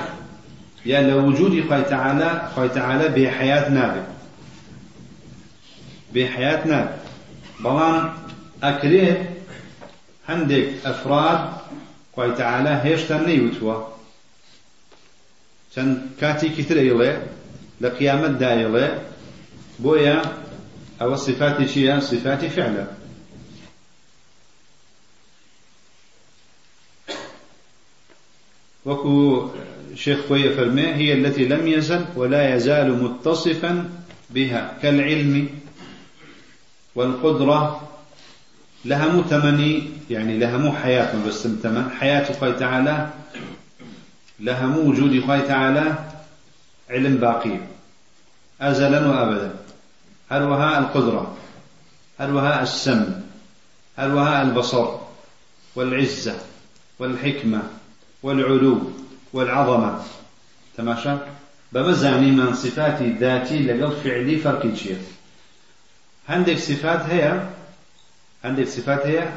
يا 0.87 1.01
لوجود 1.01 1.69
خوي 1.69 1.83
تعالى 1.83 2.49
خوي 2.55 2.69
تعالى 2.69 3.09
بحياة 3.09 3.71
نابي 3.71 4.03
بحياة 6.15 6.67
نابي 6.67 6.95
بلام 7.61 8.13
أكريه 8.63 9.31
هەندێک 10.31 10.67
ئەفراد 10.87 11.41
خی 12.15 12.31
تەعالا 12.39 12.75
هێشتا 12.85 13.17
نەیوتووە 13.27 13.77
چەند 15.73 15.93
کاتێکی 16.21 16.65
تر 16.69 16.79
ئەیڵێ 16.85 17.13
لە 17.83 17.89
قیامەتدا 17.99 18.51
ئەیڵێ 18.59 18.87
بۆیە 19.83 20.19
ئەوە 21.01 21.17
صفاتی 21.27 21.67
چییە؟ 21.73 21.95
صفاتی 22.11 22.49
فعلە. 22.57 22.85
وكو 28.91 29.49
شيخ 29.95 30.19
خوية 30.29 30.57
فرمي 30.57 30.95
هي 30.95 31.13
التي 31.13 31.45
لم 31.45 31.67
يزل 31.69 32.05
ولا 32.17 32.55
يزال 32.55 33.03
متصفا 33.03 33.91
بها 34.31 34.79
كالعلم 34.83 35.49
والقدرة 36.95 37.89
لها 38.85 39.09
مو 39.09 39.23
تمني 39.23 39.83
يعني 40.11 40.39
لها 40.39 40.57
مو 40.57 40.73
حياة 40.73 41.27
بس 41.27 41.43
تمن 41.43 41.91
حياة 42.01 42.33
خوي 42.33 42.53
تعالى 42.53 43.11
لها 44.41 44.67
مو 44.67 44.81
وجود 44.81 45.25
خوي 45.27 45.41
تعالى 45.43 45.95
علم 46.91 47.17
باقي 47.17 47.59
أزلا 48.61 49.09
وأبدا 49.09 49.55
هل 50.31 50.43
وها 50.43 50.79
القدرة 50.79 51.37
هل 52.19 52.35
وها 52.35 52.63
السمع 52.63 53.07
هل 53.97 54.15
وها 54.15 54.43
البصر 54.43 54.89
والعزة 55.77 56.35
والحكمة 56.99 57.63
والعلو 58.23 58.91
والعظمة. 59.33 60.03
تماشى 60.77 61.17
بمزاني 61.73 62.31
من 62.31 62.55
صفات 62.55 63.03
ذاتي 63.03 63.59
لقل 63.59 63.93
فعلي 64.05 64.37
فرق 64.37 64.75
شيء 64.75 64.99
عندك 66.29 66.59
صفات 66.59 67.01
هي 67.01 67.43
عندك 68.45 68.69
صفات 68.69 69.07
هي 69.07 69.29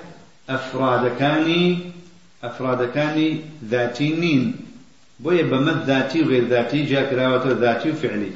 أفرادكاني 0.50 1.92
أفرادكاني 2.44 3.42
ذاتي 3.66 4.10
نين 4.10 4.56
بويا 5.20 5.44
بمد 5.44 5.84
ذاتي 5.84 6.22
وغير 6.22 6.48
ذاتي 6.48 6.84
جاء 6.86 7.10
كراوة 7.10 7.52
ذاتي 7.52 7.92
وفعلي 7.92 8.32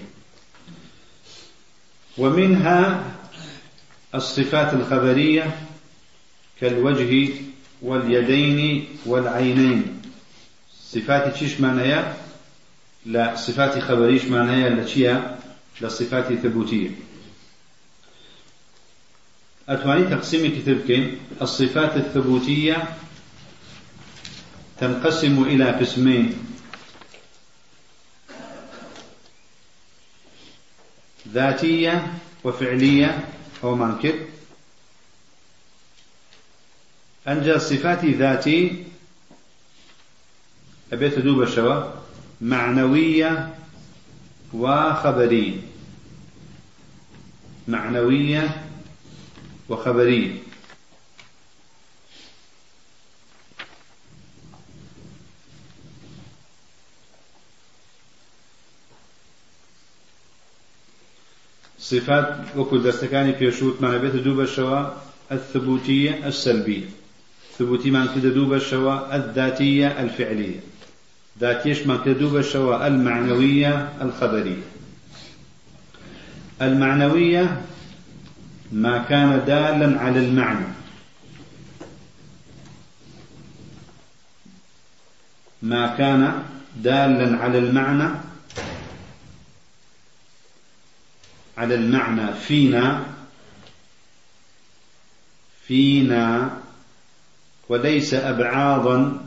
ومنها 2.17 3.03
الصفات 4.15 4.73
الخبرية 4.73 5.55
كالوجه 6.61 7.29
واليدين 7.81 8.85
والعينين. 9.05 9.96
صفات 10.91 11.33
تشيش 11.33 11.59
معناها 11.61 12.17
لا 13.05 13.35
صفات 13.35 13.79
خبريش 13.79 14.25
معناها 14.25 14.69
لشيا 14.69 15.39
لصفات 15.81 16.33
ثبوتيه 16.33 16.89
أتواني 19.69 20.15
تقسيم 20.15 20.61
كتبك 20.61 21.13
الصفات 21.41 21.97
الثبوتية 21.97 22.95
تنقسم 24.79 25.43
إلى 25.43 25.71
قسمين. 25.71 26.37
ذاتية 31.27 32.13
وفعلية 32.43 33.25
أو 33.63 33.75
منكر 33.75 34.15
أنجى 37.27 37.59
صفات 37.59 38.05
ذاتي 38.05 38.83
أبيت 40.93 41.19
دوب 41.19 41.41
الشوا 41.41 41.83
معنوية 42.41 43.55
وخبرية. 44.53 45.55
معنوية 47.67 48.65
وخبرية. 49.69 50.31
صفات 61.79 62.57
وكل 62.57 62.83
دستكاني 62.83 63.31
بيشوت 63.31 63.81
معنى 63.81 63.99
بيت 63.99 64.15
دوب 64.15 64.39
الشواء 64.39 65.05
الثبوتية 65.31 66.27
السلبية. 66.27 66.85
ثبوتي 67.59 67.91
معنى 67.91 68.09
كده 68.15 68.29
دوب 68.29 68.53
الشواء 68.53 69.15
الذاتية 69.15 69.87
الفعلية. 69.87 70.59
ذاتيش 71.39 71.87
معنى 71.87 72.03
كده 72.05 72.13
دوب 72.13 72.35
الشواء 72.37 72.87
المعنوية 72.87 73.89
الخبرية 74.01 74.61
المعنوية 76.61 77.61
ما 78.71 78.97
كان 78.97 79.45
دالا 79.45 79.99
على 79.99 80.19
المعنى 80.19 80.65
ما 85.61 85.95
كان 85.97 86.43
دالا 86.75 87.37
على 87.37 87.57
المعنى 87.57 88.09
على 91.57 91.75
المعنى 91.75 92.33
فينا 92.33 93.03
فينا 95.67 96.57
وليس 97.69 98.13
أبعاضا 98.13 99.26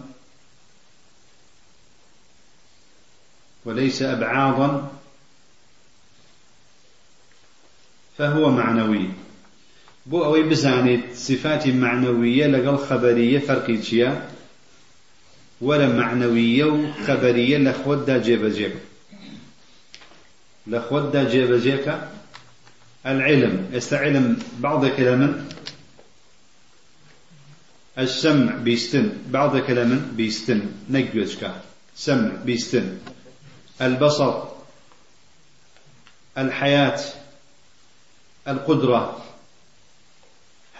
وليس 3.71 4.03
أبعاضا 4.03 4.93
فهو 8.19 8.51
معنوي. 8.51 9.09
بو 10.07 10.25
أوي 10.25 10.43
بزانيت 10.43 11.15
صفات 11.15 11.67
معنوية 11.67 12.47
لقل 12.47 12.79
خبرية 12.79 13.39
فرقي 13.39 13.77
تشيا 13.77 14.29
ولا 15.61 15.89
معنوية 15.89 16.65
وخبرية 16.65 17.59
لخودا 17.59 18.19
جيب 18.19 18.45
جيب 18.45 18.73
لخودا 20.67 21.31
جيب 21.31 21.53
جيك 21.55 21.95
العلم. 23.07 23.71
استعلم 23.75 24.39
بعض 24.59 24.87
كلام 24.87 25.47
السمع 27.99 28.55
بيستن 28.55 29.13
بعض 29.29 29.57
كلام 29.59 30.13
بيستن 30.17 30.61
نجوزك 30.91 31.55
سمع 31.97 32.31
بيستن 32.45 32.99
البصر 33.83 34.43
الحياة 36.39 37.01
القدرة. 38.49 39.23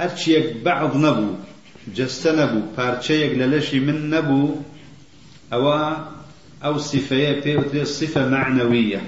هرچيك 0.01 0.57
بعض 0.65 0.97
نبو 0.97 1.35
جست 1.95 2.29
نبو 2.29 2.61
پارچيك 2.77 3.37
للشي 3.37 3.81
من 3.81 4.11
نبو 4.11 4.57
أو 5.53 5.73
أو 6.65 6.79
صفة 6.79 7.85
صفة 7.85 8.29
معنوية 8.29 9.03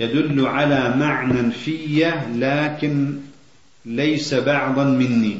يدل 0.00 0.46
على 0.46 0.96
معنى 0.96 1.50
فيه 1.50 2.32
لكن 2.32 3.20
ليس 3.84 4.34
بعضا 4.34 4.84
مني 4.84 5.38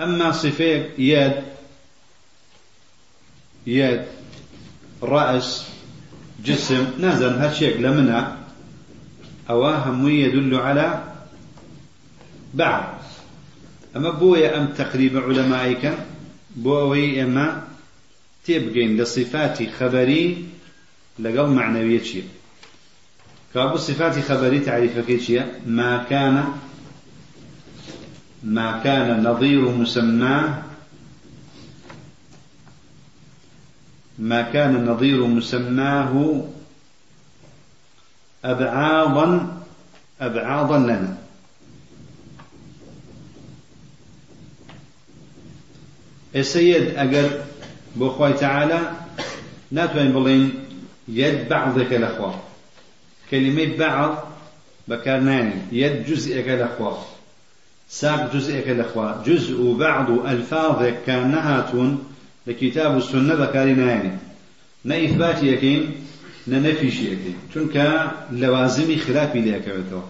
أما 0.00 0.32
صفة 0.32 0.88
يد 0.98 1.42
يد 3.66 4.04
رأس 5.02 5.71
جسم 6.44 6.86
نازل 6.98 7.28
هالشيء 7.28 7.80
لمنها 7.80 8.36
أواهم 9.50 10.08
يدل 10.08 10.54
على 10.54 11.02
بعض. 12.54 12.84
أما 13.96 14.10
بويا 14.10 14.60
أم 14.60 14.66
تقريب 14.66 15.16
علمائك 15.18 15.98
بوي 16.56 17.22
أما 17.22 17.62
تبقين 18.44 18.96
لصفات 18.96 19.58
خبري 19.78 20.44
لقل 21.18 21.46
معنوية 21.50 22.02
شيء. 22.02 22.24
كابو 23.54 23.76
صفات 23.76 24.18
خبري 24.18 24.58
تعريفك 24.58 25.20
شيء. 25.20 25.46
ما 25.66 26.04
كان 26.10 26.44
ما 28.44 28.80
كان 28.84 29.24
نظير 29.24 29.68
مسماه 29.68 30.62
ما 34.18 34.42
كان 34.42 34.86
نظير 34.86 35.26
مسماه 35.26 36.44
أبعاضا 38.44 39.62
أبعاضا 40.20 40.78
لنا. 40.78 41.16
السيد 46.36 46.96
أجر 46.96 47.40
بخوي 47.96 48.32
تعالى 48.32 48.92
ناتوين 49.70 50.12
بلين 50.12 50.54
يد 51.08 51.48
بعضك 51.48 51.92
الأخوة. 51.92 52.40
كلمة 53.30 53.76
بعض 53.76 54.24
بكرناني 54.88 55.54
يد 55.72 56.06
جزءك 56.06 56.48
الأخوة. 56.48 57.04
ساق 57.88 58.34
جزءك 58.34 58.68
الأخوة. 58.68 59.22
جزء 59.26 59.76
بعض 59.78 60.10
ألفاظك 60.10 60.96
كانها 61.06 61.70
لكتاب 62.46 62.96
السنة 62.96 63.34
بكارناني 63.34 64.10
نا 64.84 65.04
إثبات 65.04 65.42
يكين 65.42 65.94
نا 66.46 66.58
نفي 66.58 66.90
شيء 66.90 67.34
چونك 67.54 67.76
لوازم 68.32 68.98
خلافي 68.98 69.40
ليكوتو 69.40 70.00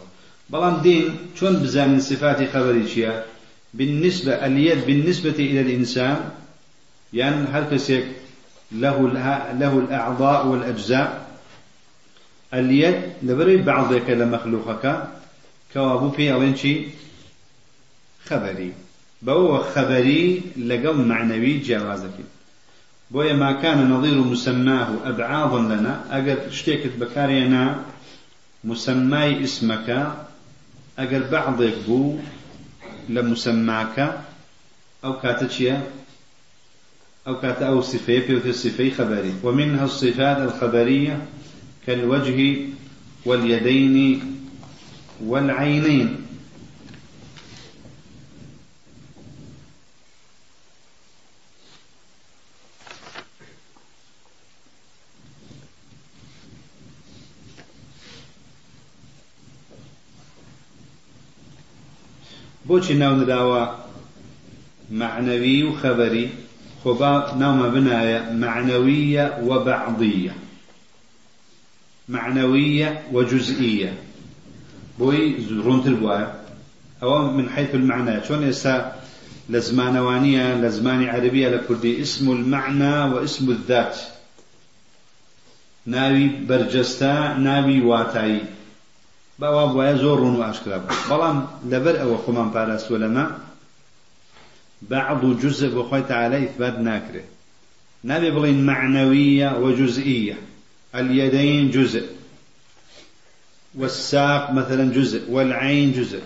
بلان 0.51 0.83
دين 0.83 1.17
چون 1.41 1.57
بزان 1.63 2.01
صفات 2.01 2.51
خبري 2.53 2.89
شيئا 2.89 3.25
بالنسبة 3.75 4.47
اليد 4.47 4.87
بالنسبة 4.87 5.31
إلى 5.39 5.61
الإنسان 5.61 6.31
يعني 7.13 7.47
هل 7.53 7.65
كسيك 7.71 8.05
له 8.73 9.07
له 9.53 9.79
الأعضاء 9.79 10.47
والأجزاء. 10.47 11.27
اليد 12.55 13.03
لبري 13.23 13.57
بعضك 13.57 14.11
لمخلوقك 14.11 15.09
كوابو 15.73 16.11
في 16.11 16.33
أولين 16.33 16.91
خبري 18.27 18.73
بو 19.23 19.59
خبري 19.59 20.43
لقل 20.57 20.97
معنوي 20.97 21.59
جوازك 21.59 22.17
بويا 23.11 23.33
ما 23.33 23.53
كان 23.53 23.91
نظير 23.91 24.19
مسماه 24.19 24.89
أبعاضا 25.05 25.61
لنا 25.61 26.05
أجر 26.11 26.39
اشتكت 26.49 26.93
بكارينا 27.01 27.85
مسماي 28.65 29.45
اسمك 29.45 30.13
أجر 30.99 31.23
بعضك 31.33 31.75
بو 31.89 32.19
لمسماك 33.09 34.21
أو 35.05 35.21
كاتشيا 35.21 35.83
أو 37.27 37.41
كات 37.41 37.63
أو 37.63 37.81
صفية 37.81 38.39
في 38.39 38.51
الصفي 38.51 38.91
خبري 38.91 39.35
ومنها 39.43 39.85
الصفات 39.85 40.39
الخبرية 40.39 41.27
كالوجه 41.87 42.57
واليدين 43.25 44.21
والعينين. 45.25 46.22
بۆچی 62.73 62.95
ناو 63.03 63.15
نراوە 63.21 63.63
معنەوی 65.01 65.59
و 65.69 65.73
خەبەری؟ 65.81 66.27
خۆبا 66.81 67.13
ناومە 67.41 67.69
بنایە 67.75 68.21
معنەویە 68.43 69.27
و 69.49 69.51
بەعضیە 69.67 70.35
معنەویە 72.15 72.91
و 73.15 73.17
جزئیە. 73.31 73.93
بۆی 74.99 75.25
ڕوونتر 75.65 75.95
بووە. 76.01 76.19
ئەوە 77.01 77.19
من 77.37 77.47
حيث 77.55 77.71
المعنى 77.81 78.17
چۆن 78.27 78.41
ئێستا 78.49 78.77
لە 79.53 79.61
زمانەوانیە 79.69 80.47
لە 80.63 80.69
زمانی 80.77 81.13
عربیە 81.17 81.49
لە 81.55 81.59
کوردی 81.67 81.93
اسم 82.03 82.25
المعنى 82.37 82.95
واسم 83.13 83.47
الذات. 83.57 83.95
ناوی 85.95 86.27
بەرجەستە 86.49 87.15
ناوی 87.47 87.79
واتایی. 87.89 88.41
باوا 89.39 89.65
بواە 89.73 89.95
زۆر 90.03 90.19
ڕوون 90.23 90.37
و 90.37 90.43
ئاشکرا 90.43 90.79
بەڵام 91.11 91.39
لەبەر 91.71 91.97
ئەوە 92.01 92.19
خۆمان 92.25 92.49
پاراستوە 92.55 92.99
لەمە 93.03 93.25
بعض 94.83 95.23
جزء 95.43 95.69
بخوي 95.69 96.03
تعالى 96.03 96.45
إثبات 96.45 96.79
ناكره 96.79 97.25
نبي 98.05 98.31
بلين 98.31 98.67
معنوية 98.67 99.59
وجزئية 99.59 100.39
اليدين 100.95 101.71
جزء. 101.71 102.07
والساق 103.75 104.51
مثلا 104.51 104.93
جزء. 104.93 105.31
والعين 105.31 105.93
جزء. 105.93 106.23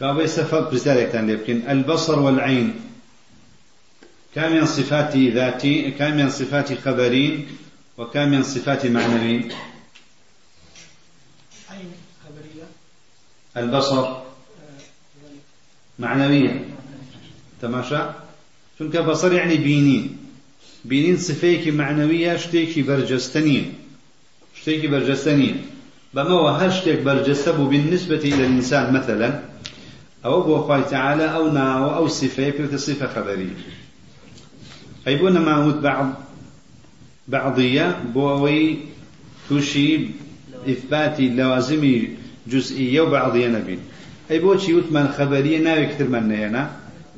كابي 0.00 0.26
سفر 0.26 0.60
بذلك 0.60 1.14
لكن 1.14 1.62
البصر 1.68 2.18
والعين. 2.18 2.74
كم 4.34 4.52
من 4.52 4.66
صفات 4.66 5.16
ذاتي 5.16 5.90
كم 5.90 6.16
من 6.16 6.30
صفات 6.30 6.72
خبرين 6.78 7.46
وكم 7.98 8.28
من 8.28 8.42
صفات 8.42 8.86
معنوين 8.86 9.48
البصر 13.56 14.16
معنوية. 15.98 16.64
تماشى 17.62 17.98
چونکە 18.78 18.96
بصر 18.96 19.32
يعني 19.32 19.56
بينين 19.56 20.16
بينين 20.84 21.16
صفيك 21.16 21.68
معنوية 21.68 22.36
شتيكي 22.36 22.82
برجستنين 22.82 23.74
شتيكي 24.60 24.86
برجستنين 24.86 25.62
بما 26.14 26.50
هل 26.50 26.72
شتيك 26.72 27.00
برجسته 27.00 27.68
بالنسبة 27.68 28.16
إلى 28.16 28.46
الإنسان 28.46 28.92
مثلا 28.92 29.40
أو 30.24 30.42
بو 30.42 30.62
خوي 30.62 30.82
تعالى 30.82 31.24
أو 31.34 31.52
ناو 31.52 31.94
أو 31.94 32.08
صفة 32.08 32.50
في 32.50 32.78
صفة 32.78 33.06
خبرية 33.06 33.56
أي 35.06 35.16
بونا 35.16 35.40
معود 35.40 35.82
بعض 35.82 36.12
بعضية 37.28 38.02
بووي 38.14 38.78
توشي 39.48 40.08
إثباتي 40.68 41.28
لوازمي 41.28 42.25
جزئية 42.48 43.00
وبعضية 43.00 43.48
نبين 43.48 43.80
أي 44.30 44.38
بوشي 44.38 44.78
يتمن 44.78 45.08
خبرية 45.08 45.58
ناوي 45.58 45.86
كتر 45.86 46.08
من 46.08 46.28
نينا 46.28 46.70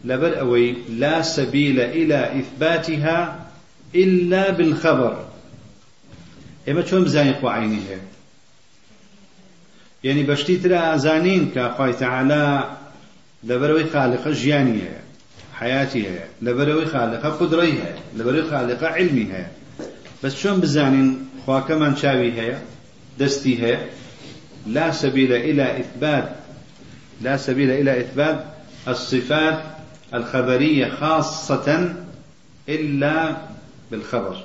لبر 0.04 0.40
أوي 0.40 0.74
لا 0.90 1.22
سبيل 1.22 1.80
إلى 1.80 2.40
إثباتها 2.40 3.46
إلا 3.94 4.50
بالخبر. 4.50 5.24
إما 6.68 6.86
شون 6.86 7.04
بزاني 7.04 7.32
قوى 7.32 7.52
عيني 7.52 7.76
هي؟ 7.76 7.98
يعني 10.04 10.22
بشتي 10.22 10.56
ترى 10.56 10.94
أزانين 10.94 11.50
كخوي 11.54 11.92
تعالى 11.92 12.70
لبروي 13.44 13.84
خالق 13.84 14.28
جيانية 14.28 15.00
حياتي 15.54 16.06
هي 16.06 16.24
لبروي 16.42 16.86
خالق 16.86 17.26
قدري 17.26 17.72
هي 17.72 17.94
لبروي 18.16 18.50
خالق 18.50 18.84
علمي 18.84 19.26
هي. 19.32 19.46
بس 20.24 20.36
شون 20.36 20.60
بزانين 20.60 21.28
خوا 21.46 21.60
كمان 21.60 21.96
شاوي 21.96 22.32
هي 22.32 22.58
دستي 23.18 23.62
هي؟ 23.62 23.78
لا 24.68 24.92
سبيل 24.92 25.32
إلى 25.32 25.80
إثبات 25.80 26.36
لا 27.20 27.36
سبيل 27.36 27.70
إلى 27.70 28.00
إثبات 28.00 28.44
الصفات 28.88 29.62
الخبرية 30.14 30.88
خاصة 31.00 31.94
إلا 32.68 33.36
بالخبر. 33.90 34.44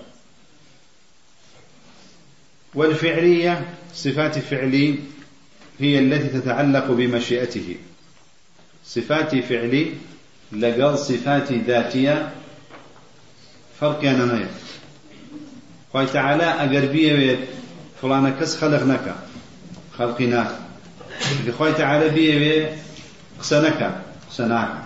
والفعلية 2.74 3.66
صفات 3.94 4.40
فعلي 4.40 4.96
هي 5.80 6.00
التي 6.00 6.40
تتعلق 6.40 6.92
بمشيئته. 6.92 7.76
صفات 8.86 9.36
فعلي 9.36 9.92
لقال 10.52 11.00
صفات 11.00 11.52
ذاتية 11.52 12.32
فرق 13.80 14.04
أنا 14.04 14.36
نية 14.36 14.52
خوي 15.94 16.06
تعالى 16.06 16.44
أقربية 16.44 17.40
فلان 18.02 18.36
كس 18.40 18.56
خلقناك. 18.58 19.16
خلقناك 19.98 20.50
خوي 21.58 21.74
تعالى 21.74 22.10
بيه 22.10 22.76
قسنك 23.40 24.02
قسناك 24.30 24.84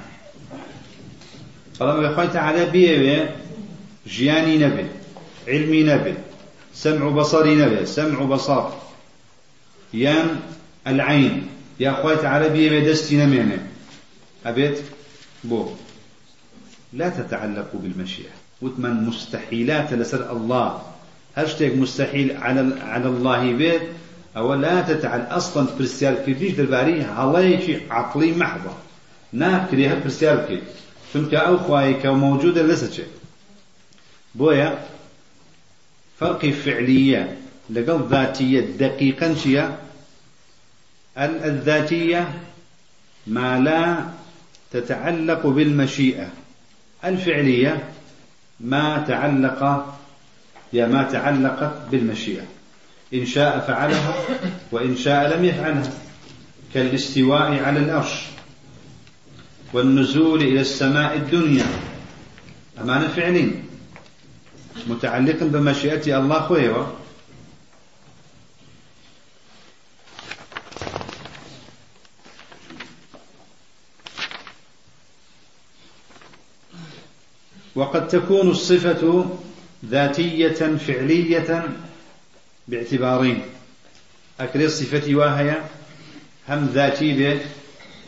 بەڵام 1.80 2.16
خۆی 2.16 2.34
تعالى 2.34 2.66
بيوي 2.66 3.30
ژیانی 4.08 4.58
نەبێ 4.64 4.86
علمی 5.48 5.86
نەبێ 5.86 6.14
سمع 6.74 7.10
بصري 7.10 7.56
نبي 7.56 7.86
سمع 7.86 8.24
بصر 8.24 8.64
يان 9.94 10.40
العين 10.88 11.48
يا 11.80 11.92
خوي 12.02 12.16
تعالى 12.16 12.50
بيوي 12.50 12.82
دستي 12.82 13.18
نمينه 13.18 13.68
أبيت 14.46 14.78
بو. 15.44 15.70
لا 16.94 17.10
تتعلق 17.10 17.70
بالمشيئة 17.74 18.36
وثمن 18.62 19.04
مستحيلات 19.04 19.94
لسر 19.94 20.32
الله. 20.32 20.82
هشتك 21.36 21.76
مستحيل 21.76 22.38
على 22.38 22.82
على 22.82 23.08
الله 23.08 23.54
بيت 23.54 23.82
أو 24.38 24.54
لا 24.54 24.82
تتعلق 24.82 25.34
أصلا 25.34 25.68
برسيال 25.80 26.16
كيفيش 26.26 26.52
درباري 26.52 27.02
هلايك 27.02 27.92
عقلي 27.92 28.32
محضة. 28.32 28.74
ناكريها 29.34 29.96
برسيال 29.96 30.46
كيف 30.48 30.64
چونکە 31.14 31.38
ئەو 31.46 31.58
خوای 31.58 31.94
کە 32.02 32.10
موجودە 32.24 32.64
لەسە 32.70 32.90
چێ. 32.96 33.06
بۆیە 34.38 34.70
فەرقی 36.20 36.52
فعلیە 36.64 37.24
لەگەڵ 37.76 38.00
ذاتیە 38.12 38.62
دقیقا 38.80 39.30
چییە؟ 39.42 39.66
الذاتية 41.18 42.28
ما 43.28 43.58
لا 43.58 44.06
تتعلق 44.72 45.48
بالمشيئة 45.48 46.28
الفعلية 47.04 47.84
ما 48.60 49.04
تعلق 49.08 49.62
يا 50.74 50.88
ما 50.88 51.04
تعلقت 51.04 51.74
بالمشيئة 51.92 52.57
إن 53.14 53.26
شاء 53.26 53.60
فعلها 53.60 54.16
وإن 54.72 54.98
شاء 54.98 55.38
لم 55.38 55.46
يفعلها 55.46 55.94
كالاستواء 56.74 57.64
على 57.64 57.80
الأرش 57.80 58.14
والنزول 59.74 60.42
إلى 60.42 60.62
السماء 60.62 61.16
الدنيا. 61.16 61.66
أمانة 62.82 63.08
فعلين 63.08 63.64
متعلق 64.88 65.44
بمشيئة 65.44 66.18
الله 66.18 66.40
خويوة 66.40 66.94
وقد 77.76 78.08
تكون 78.08 78.50
الصفة 78.50 79.26
ذاتية 79.86 80.76
فعلية 80.78 81.64
باعتبارين. 82.68 83.42
أكري 84.40 84.70
صفتي 84.70 85.16
واهية 85.16 85.70
هم 86.50 86.66
ذاتي 86.74 87.14
به 87.14 87.42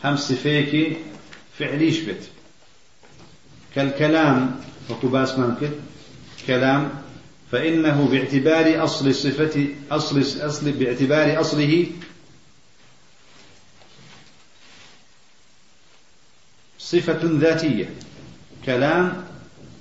هم 0.04 0.16
صفيكي 0.16 0.96
فعليش 1.58 1.98
بيت. 1.98 2.24
كالكلام 3.74 4.60
وكباس 4.90 5.38
ممكن 5.38 5.70
كلام 6.46 6.90
فإنه 7.52 8.08
باعتبار 8.10 8.84
أصل 8.84 9.14
صفة 9.14 9.68
أصل 9.90 10.20
أصل 10.20 10.72
باعتبار 10.72 11.40
أصله 11.40 11.86
صفة 16.78 17.20
ذاتية. 17.22 17.90
كلام 18.66 19.24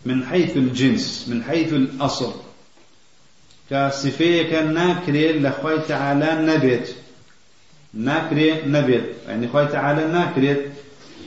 من 0.06 0.26
حيث 0.26 0.58
الجنس 0.58 1.26
من 1.28 1.44
حيث 1.44 1.74
الأصل. 1.74 2.49
كصفية 3.70 4.50
كان 4.52 4.74
ناكري 4.74 5.40
لخوي 5.40 5.80
تعالى 5.80 6.36
نبت 6.42 6.96
ناكري 7.94 8.62
نبت 8.66 9.06
يعني 9.28 9.48
خوي 9.48 9.66
تعالى 9.66 10.06
ناكري 10.06 10.72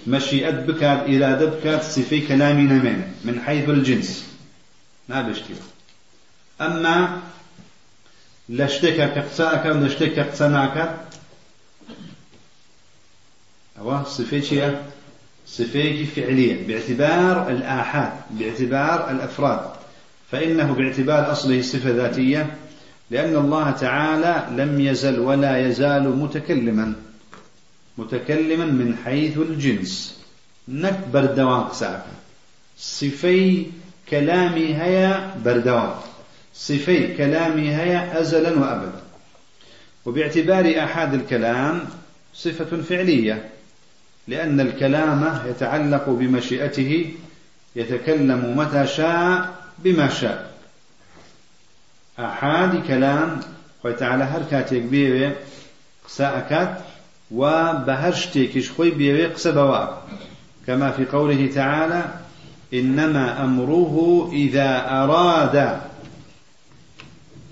مشيئة 0.07 0.51
بكات 0.51 0.99
إرادة 1.09 1.47
بكات 1.47 1.83
صفي 1.83 2.27
كلامي 2.27 2.63
نمين 2.63 3.05
من 3.25 3.41
حيث 3.41 3.69
الجنس. 3.69 4.25
نابشتي 5.09 5.55
أما 6.61 7.21
لشتك 8.49 9.15
كقصاك 9.15 9.67
لشتك 9.67 10.15
كقصناك 10.15 10.99
أو 13.79 14.05
صفي 14.05 14.43
شيء 14.43 14.77
صفي 15.47 16.07
فعلية 16.07 16.67
باعتبار 16.67 17.49
الآحاد 17.51 18.13
باعتبار 18.31 19.11
الأفراد. 19.11 19.82
فإنه 20.33 20.73
باعتبار 20.75 21.33
أصله 21.33 21.63
صفة 21.63 21.91
ذاتية 21.91 22.57
لأن 23.11 23.37
الله 23.37 23.71
تعالى 23.71 24.63
لم 24.63 24.81
يزل 24.81 25.21
ولا 25.21 25.67
يزال 25.67 26.17
متكلما 26.17 26.93
متكلما 27.99 28.65
من 28.65 28.97
حيث 29.05 29.39
الجنس. 29.39 30.23
نك 30.69 31.01
بردوان 31.13 31.61
قساك 31.61 32.05
صفي 32.79 33.67
كلامي 34.09 34.75
هيا 34.75 35.35
بردوان 35.45 35.95
صفي 36.55 37.17
كلامي 37.17 37.75
هيا 37.75 38.21
أزلا 38.21 38.59
وأبدا. 38.59 39.03
وباعتبار 40.05 40.85
أحد 40.85 41.15
الكلام 41.15 41.81
صفة 42.35 42.83
فعلية 42.83 43.49
لأن 44.29 44.61
الكلام 44.61 45.43
يتعلق 45.49 46.09
بمشيئته 46.09 47.15
يتكلم 47.77 48.55
متى 48.57 48.87
شاء 48.87 49.62
بما 49.79 50.09
شاء. 50.09 50.53
أحد 52.19 52.87
كلام 52.89 53.41
وتعالى 53.85 54.25
هركات 54.25 54.73
يكبير 54.73 55.37
قساءكات 56.07 56.79
وبهر 57.31 58.13
شتێکیش 58.13 58.69
خۆی 58.77 58.93
بێوێ 58.99 59.37
قسە 59.37 59.49
كما 60.67 60.91
في 60.91 61.05
قوله 61.05 61.51
تعالى 61.55 62.05
إنما 62.75 63.45
أمره 63.45 64.29
إذا 64.33 64.91
أراد. 64.91 65.81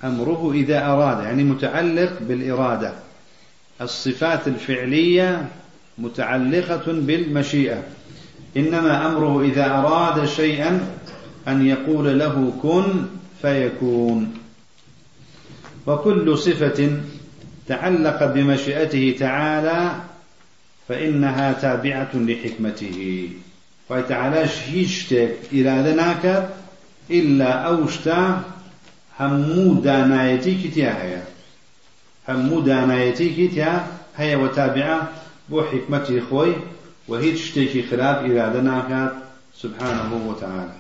أمره 0.05 0.53
إذا 0.55 0.87
أراد 0.87 1.25
يعني 1.25 1.45
متعلق 1.45 2.13
بالإرادة. 2.21 2.93
الصفات 3.81 4.49
الفعلية 4.49 5.49
متعلقة 5.99 6.83
بالمشيئة. 6.87 7.83
إنما 8.57 9.07
أمره 9.07 9.43
إذا 9.43 9.67
أراد 9.67 10.25
شيئا 10.25 10.81
أن 11.49 11.67
يقول 11.67 12.19
له 12.19 12.53
كن 12.63 13.05
فيكون. 13.43 14.35
وكل 15.87 16.39
صفة 16.39 17.01
تعلق 17.69 18.25
بمشيئته 18.25 19.17
تعالى 19.19 19.93
فإنها 20.89 21.53
تابعة 21.53 22.11
لحكمته. 22.15 23.29
وتعالى 23.91 24.47
هيشتك 24.67 25.37
إلى 25.53 25.93
ذناك 25.93 26.49
إلا 27.11 27.53
أوشتا 27.53 28.43
همو 29.21 29.75
دانايتي 29.75 30.55
كتيا 30.55 31.03
هيا. 31.03 31.25
همو 32.29 32.61
دانايتي 32.61 33.29
كتيا 33.29 33.87
هيا 34.17 34.37
وتابعة 34.37 35.11
بو 35.49 35.63
حكمته 35.63 36.21
خوي 36.31 36.55
وهي 37.09 37.33
تشتكي 37.33 37.83
خلاف 37.83 38.25
إلى 38.25 38.53
ذناك 38.55 39.13
سبحانه 39.55 40.27
وتعالى. 40.27 40.80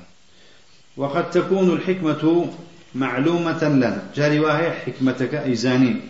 وقد 0.97 1.31
تكون 1.31 1.71
الحكمة 1.71 2.49
معلومة 2.95 3.65
لنا. 3.65 4.03
جاري 4.15 4.41
واهي 4.41 4.71
حكمتك 4.71 5.35
إيزانين 5.35 6.01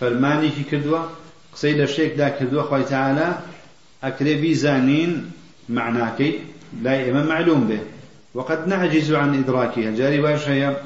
فەرمانێکی 0.00 0.64
کردووە؟ 0.70 1.02
قسەی 1.54 1.74
لە 1.80 1.86
شتێکدا 1.92 2.28
کردووە 2.38 2.64
خۆی 2.70 2.84
تعالا 2.92 3.28
ئەکرێ 4.04 4.34
بیزانین 4.42 5.12
معناکەی 5.68 6.34
لای 6.84 7.04
ئێمە 7.06 7.22
معلوم 7.32 7.62
بێ. 7.68 7.80
وقد 8.34 8.68
نعجز 8.68 9.12
عن 9.12 9.34
إدراكها. 9.42 9.90
جاري 9.90 10.20
باش 10.20 10.48
هي 10.48 10.76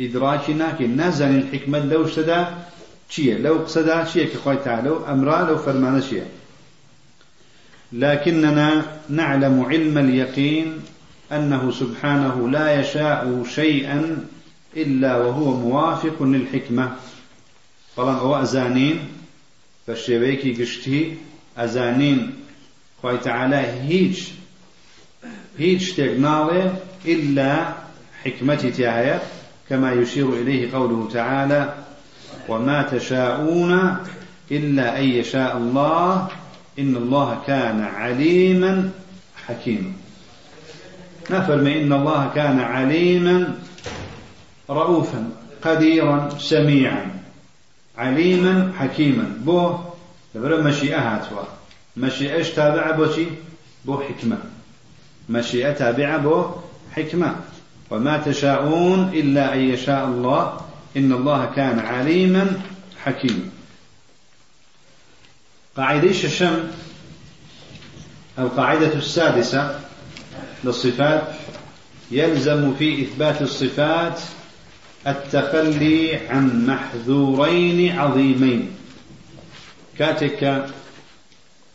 إدراكي 0.00 0.54
ناكي 0.54 0.86
نازل 0.86 1.30
الحكمة 1.40 1.78
لو 1.78 2.06
شدا 2.06 2.40
چییە؟ 3.12 3.36
لو 3.44 3.66
چییە 4.10 4.26
کە 4.32 4.38
خۆی 4.44 4.58
تعالى 4.64 4.90
أمرا 5.12 5.40
لو 5.48 5.56
فرمان 5.56 6.02
چییە؟ 6.02 6.26
لكننا 7.92 8.82
نعلم 9.10 9.64
علم 9.70 9.98
اليقين 9.98 10.82
أنه 11.32 11.70
سبحانه 11.70 12.48
لا 12.50 12.80
يشاء 12.80 13.44
شيئا 13.54 14.26
إلا 14.76 15.16
وهو 15.16 15.56
موافق 15.56 16.22
للحكمة. 16.22 16.92
طبعا 17.96 18.14
هو 18.14 18.42
أزانين 18.42 18.98
فالشيبيكي 19.86 20.62
قشتي 20.62 21.14
أزانين 21.58 22.34
خوي 23.02 23.18
تعالى 23.18 23.56
هيج 23.56 24.28
هيج 25.58 25.92
تقنالي 25.92 26.72
إلا 27.06 27.74
حكمتي 28.24 28.70
تعالى 28.70 29.20
كما 29.68 29.92
يشير 29.92 30.28
إليه 30.32 30.72
قوله 30.72 31.08
تعالى 31.12 31.74
وما 32.48 32.82
تشاءون 32.82 33.96
إلا 34.50 34.98
أن 34.98 35.04
يشاء 35.04 35.56
الله 35.56 36.28
إن 36.78 36.96
الله 36.96 37.42
كان 37.46 37.80
عليما 37.80 38.90
حكيما 39.46 39.92
ما 41.30 41.40
فرمي 41.40 41.82
إن 41.82 41.92
الله 41.92 42.30
كان 42.34 42.60
عليما 42.60 43.54
رؤوفا 44.70 45.30
قديرا 45.62 46.28
سميعا. 46.38 47.20
عليما 47.98 48.72
حكيما. 48.78 49.34
بو 49.40 49.74
لبرا 50.34 50.62
مشيئة 50.62 50.98
هاتوا 50.98 51.42
مشيئة 51.96 52.42
تابعة 52.42 52.92
بوشي 52.92 53.26
بو 53.84 54.00
حكمة 54.00 54.38
مشيئة 55.28 55.72
تابعة 55.72 56.16
بو 56.16 56.44
حكمة 56.92 57.36
وما 57.90 58.18
تشاءون 58.18 59.10
إلا 59.14 59.54
أن 59.54 59.60
يشاء 59.60 60.04
الله 60.04 60.60
إن 60.96 61.12
الله 61.12 61.50
كان 61.56 61.78
عليما 61.78 62.60
حكيما. 63.04 63.50
قاعدة 65.76 66.10
الشم 66.10 66.64
القاعدة 68.38 68.94
السادسة 68.94 69.80
للصفات 70.64 71.22
يلزم 72.10 72.74
في 72.74 73.02
إثبات 73.02 73.42
الصفات 73.42 74.20
التخلي 75.06 76.16
عن 76.16 76.66
محذورين 76.66 77.98
عظيمين. 77.98 78.70
كاتك 79.98 80.66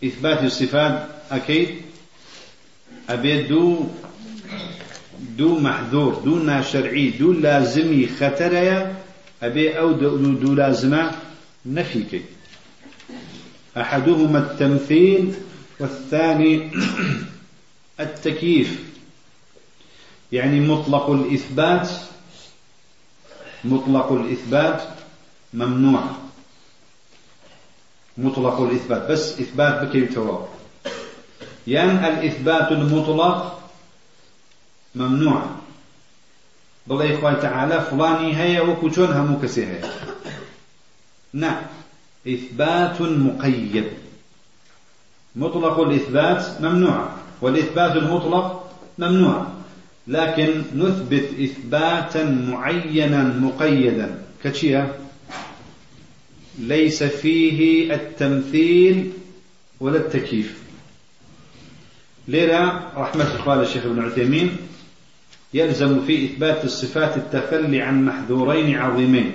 إثبات 0.03 0.43
الصفات 0.43 1.07
أكيد؟ 1.31 1.69
أبي 3.09 3.43
دو 3.43 3.85
دو 5.37 5.59
محذور 5.59 6.13
دو 6.25 6.61
شرعي 6.61 7.09
دو 7.09 7.31
لازمي 7.31 8.07
خطريا 8.07 8.95
أبي 9.43 9.79
أو 9.79 9.91
دو, 9.91 10.17
دو 10.17 10.53
لازمة 10.53 11.11
نفيك 11.65 12.21
أحدهما 13.77 14.39
التمثيل 14.39 15.33
والثاني 15.79 16.71
التكييف. 17.99 18.93
يعني 20.31 20.59
مطلق 20.59 21.09
الإثبات 21.09 21.89
مطلق 23.63 24.11
الإثبات 24.11 24.83
ممنوع. 25.53 26.03
مطلق 28.17 28.61
الإثبات 28.61 29.11
بس 29.11 29.39
إثبات 29.39 29.83
بكي 29.83 30.05
تواب 30.05 30.47
يعني 31.67 32.07
الإثبات 32.07 32.71
المطلق 32.71 33.59
ممنوع. 34.95 35.45
بل 36.87 37.13
إخوة 37.13 37.33
تعالى 37.33 37.81
فلاني 37.81 38.37
هيا 38.37 38.61
كسي 39.41 39.65
هيا. 39.65 39.91
نعم 41.33 41.61
إثبات 42.27 43.01
مقيد. 43.01 43.87
مطلق 45.35 45.79
الإثبات 45.79 46.61
ممنوع. 46.61 47.22
والإثبات 47.43 47.95
المطلق 47.95 48.71
ممنوع 48.97 49.47
لكن 50.07 50.61
نثبت 50.75 51.25
إثباتا 51.39 52.25
معينا 52.25 53.23
مقيدا. 53.23 54.19
كشيا 54.43 54.91
ليس 56.59 57.03
فيه 57.03 57.93
التمثيل 57.93 59.11
ولا 59.79 59.97
التكييف. 59.97 60.63
لذا 62.27 62.91
رحمة 62.95 63.39
الله 63.39 63.61
الشيخ 63.61 63.85
ابن 63.85 64.05
عثيمين 64.05 64.57
يلزم 65.53 66.05
في 66.05 66.25
إثبات 66.25 66.65
الصفات 66.65 67.17
التخلي 67.17 67.81
عن 67.81 68.05
محذورين 68.05 68.77
عظيمين. 68.77 69.31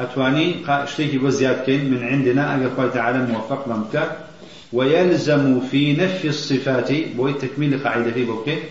أتواني 0.00 0.54
اشتكي 0.68 1.18
بزياد 1.18 1.64
كين 1.64 1.90
من 1.90 2.02
عندنا 2.04 2.66
أقل 2.66 2.92
تعالى 2.92 3.32
موفق 3.32 3.68
لمكة 3.68 4.16
ويلزم 4.72 5.60
في 5.60 5.92
نفي 5.92 6.28
الصفات 6.28 6.92
بوي 6.92 7.32
تكميل 7.32 7.84
قاعدة 7.84 8.12
في 8.12 8.24
بوكي. 8.24 8.62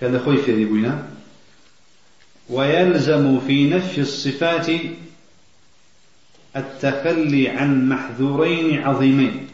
كذا 0.00 0.18
خوي 0.24 0.36
في 0.36 0.52
ريبوينا 0.52 1.08
ويلزم 2.50 3.40
في 3.40 3.68
نفي 3.68 4.00
الصفات 4.00 4.70
التخلي 6.56 7.48
عن 7.48 7.88
محذورين 7.88 8.82
عظيمين. 8.82 9.48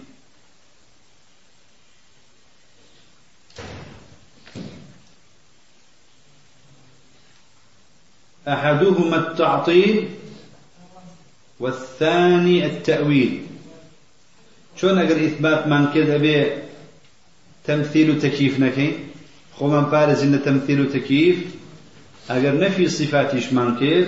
أحدهما 8.49 9.17
التعطيل 9.17 10.09
والثاني 11.61 12.67
التأويل. 12.67 13.48
شون 14.81 14.99
أقر 14.99 15.27
إثبات 15.27 15.67
من 15.67 15.87
كذا 15.95 16.17
به 16.17 16.47
تمثيل 17.65 18.21
تكييف 18.21 18.61
نكين 18.61 18.93
خو 19.57 19.69
من 19.69 19.83
بارز 19.83 20.23
إن 20.23 20.43
تمثيل 20.43 20.93
تكييف 20.93 21.37
أقر 22.31 22.59
نفي 22.59 22.89
صفاتيش 22.89 23.53
من 23.53 23.77
كيف 23.77 24.07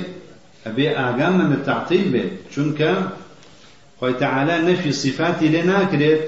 أبي 0.67 0.91
أقام 0.91 1.39
من 1.39 1.53
التعطيل 1.53 2.09
به 2.09 2.31
شونك 2.55 3.11
خوي 4.01 4.13
تعالى 4.13 4.73
نفي 4.73 4.93
صفاتي 4.93 5.49
لنا 5.49 5.85
كده 5.85 6.21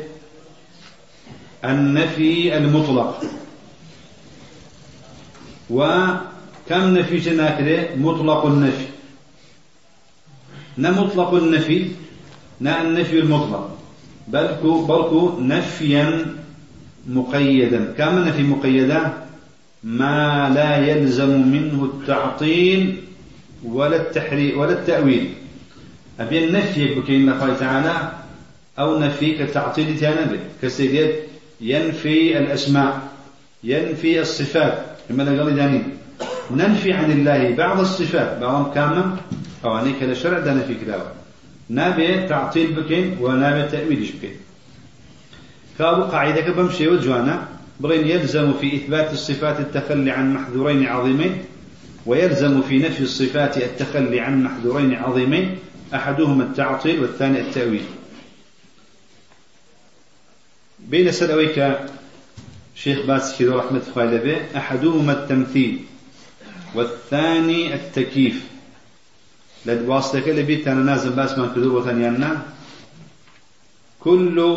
النفي 1.65 2.57
المطلق. 2.57 3.25
وكم 5.71 6.97
نفي 6.99 7.17
جناكده 7.17 7.95
مطلق 7.97 8.47
النفي 8.47 8.87
نا 10.77 10.91
مطلق 10.91 11.35
النفي 11.35 11.89
نا 12.61 12.83
النفي 12.83 13.19
المطلق. 13.19 13.79
بلكو 14.33 14.85
بلكو 14.87 15.41
نفيا 15.41 16.27
مقيدا. 17.09 17.95
كما 17.99 18.25
نفي 18.29 18.43
مقيدا 18.43 19.13
ما 19.85 20.51
لا 20.55 20.77
يلزم 20.77 21.49
منه 21.49 21.85
التعطيل 21.85 22.97
ولا 23.65 23.97
التحريف 23.97 24.59
ولا 24.59 24.73
التأويل. 24.73 25.35
أبي 26.21 26.45
النفي 26.45 26.95
بكين 26.95 27.29
الله 27.29 27.57
تعالى 27.61 28.13
أو 28.79 28.99
نفي 28.99 29.33
كالتعطيل 29.33 29.99
تانبه 29.99 30.39
كسيديت 30.63 31.15
ينفي 31.61 32.39
الأسماء 32.39 33.01
ينفي 33.65 34.21
الصفات. 34.21 34.79
كما 35.09 35.25
قال 35.25 35.57
داني 35.57 35.83
ننفي 36.51 36.93
عن 36.93 37.13
الله 37.13 37.55
بعض 37.55 37.81
الصفات. 37.81 38.39
بعضهم 38.41 38.73
كامل 38.75 39.17
أو 39.65 39.79
أنيك 39.79 40.03
لشرع 40.03 40.39
دانا 40.39 40.61
في 40.61 40.75
نابي 41.69 42.29
تعطيل 42.29 42.73
بكين 42.73 43.17
ونابي 43.21 43.69
تأويلش 43.71 44.11
بكين 44.11 44.37
كابو 45.79 46.03
قاعدة 46.03 46.53
بمشي 46.53 46.89
وجوانا 46.89 47.49
بغين 47.81 48.07
يلزم 48.07 48.53
في 48.53 48.77
إثبات 48.77 49.13
الصفات 49.13 49.61
التخلي 49.61 50.11
عن 50.11 50.35
محذورين 50.35 50.87
عظيمين 50.87 51.45
ويلزم 52.07 52.63
في 52.63 52.79
نفي 52.79 53.01
الصفات 53.01 53.57
التخلي 53.57 54.21
عن 54.21 54.43
محذورين 54.43 54.95
عظيمين 54.95 55.59
أحدهما 55.95 56.45
التعطيل 56.45 57.01
والثاني 57.01 57.41
التأويل. 57.41 57.85
بين 60.79 61.13
سلويك 61.13 61.79
شيخ 62.75 63.07
باس 63.07 63.39
كذا 63.39 63.57
رحمة 63.57 63.83
الله 63.97 64.17
به 64.17 64.59
أحدهما 64.59 65.13
التمثيل 65.13 65.79
والثاني 66.75 67.75
التكييف. 67.75 68.52
لد 69.67 69.89
واصلك 69.89 70.29
اللي 70.29 70.43
بيت 70.43 70.69
أنا 70.69 70.83
نازل 70.83 71.11
باس 71.11 71.39
من 71.39 71.49
كذوب 71.55 71.73
وثانيانا 71.75 72.43
كل 74.01 74.57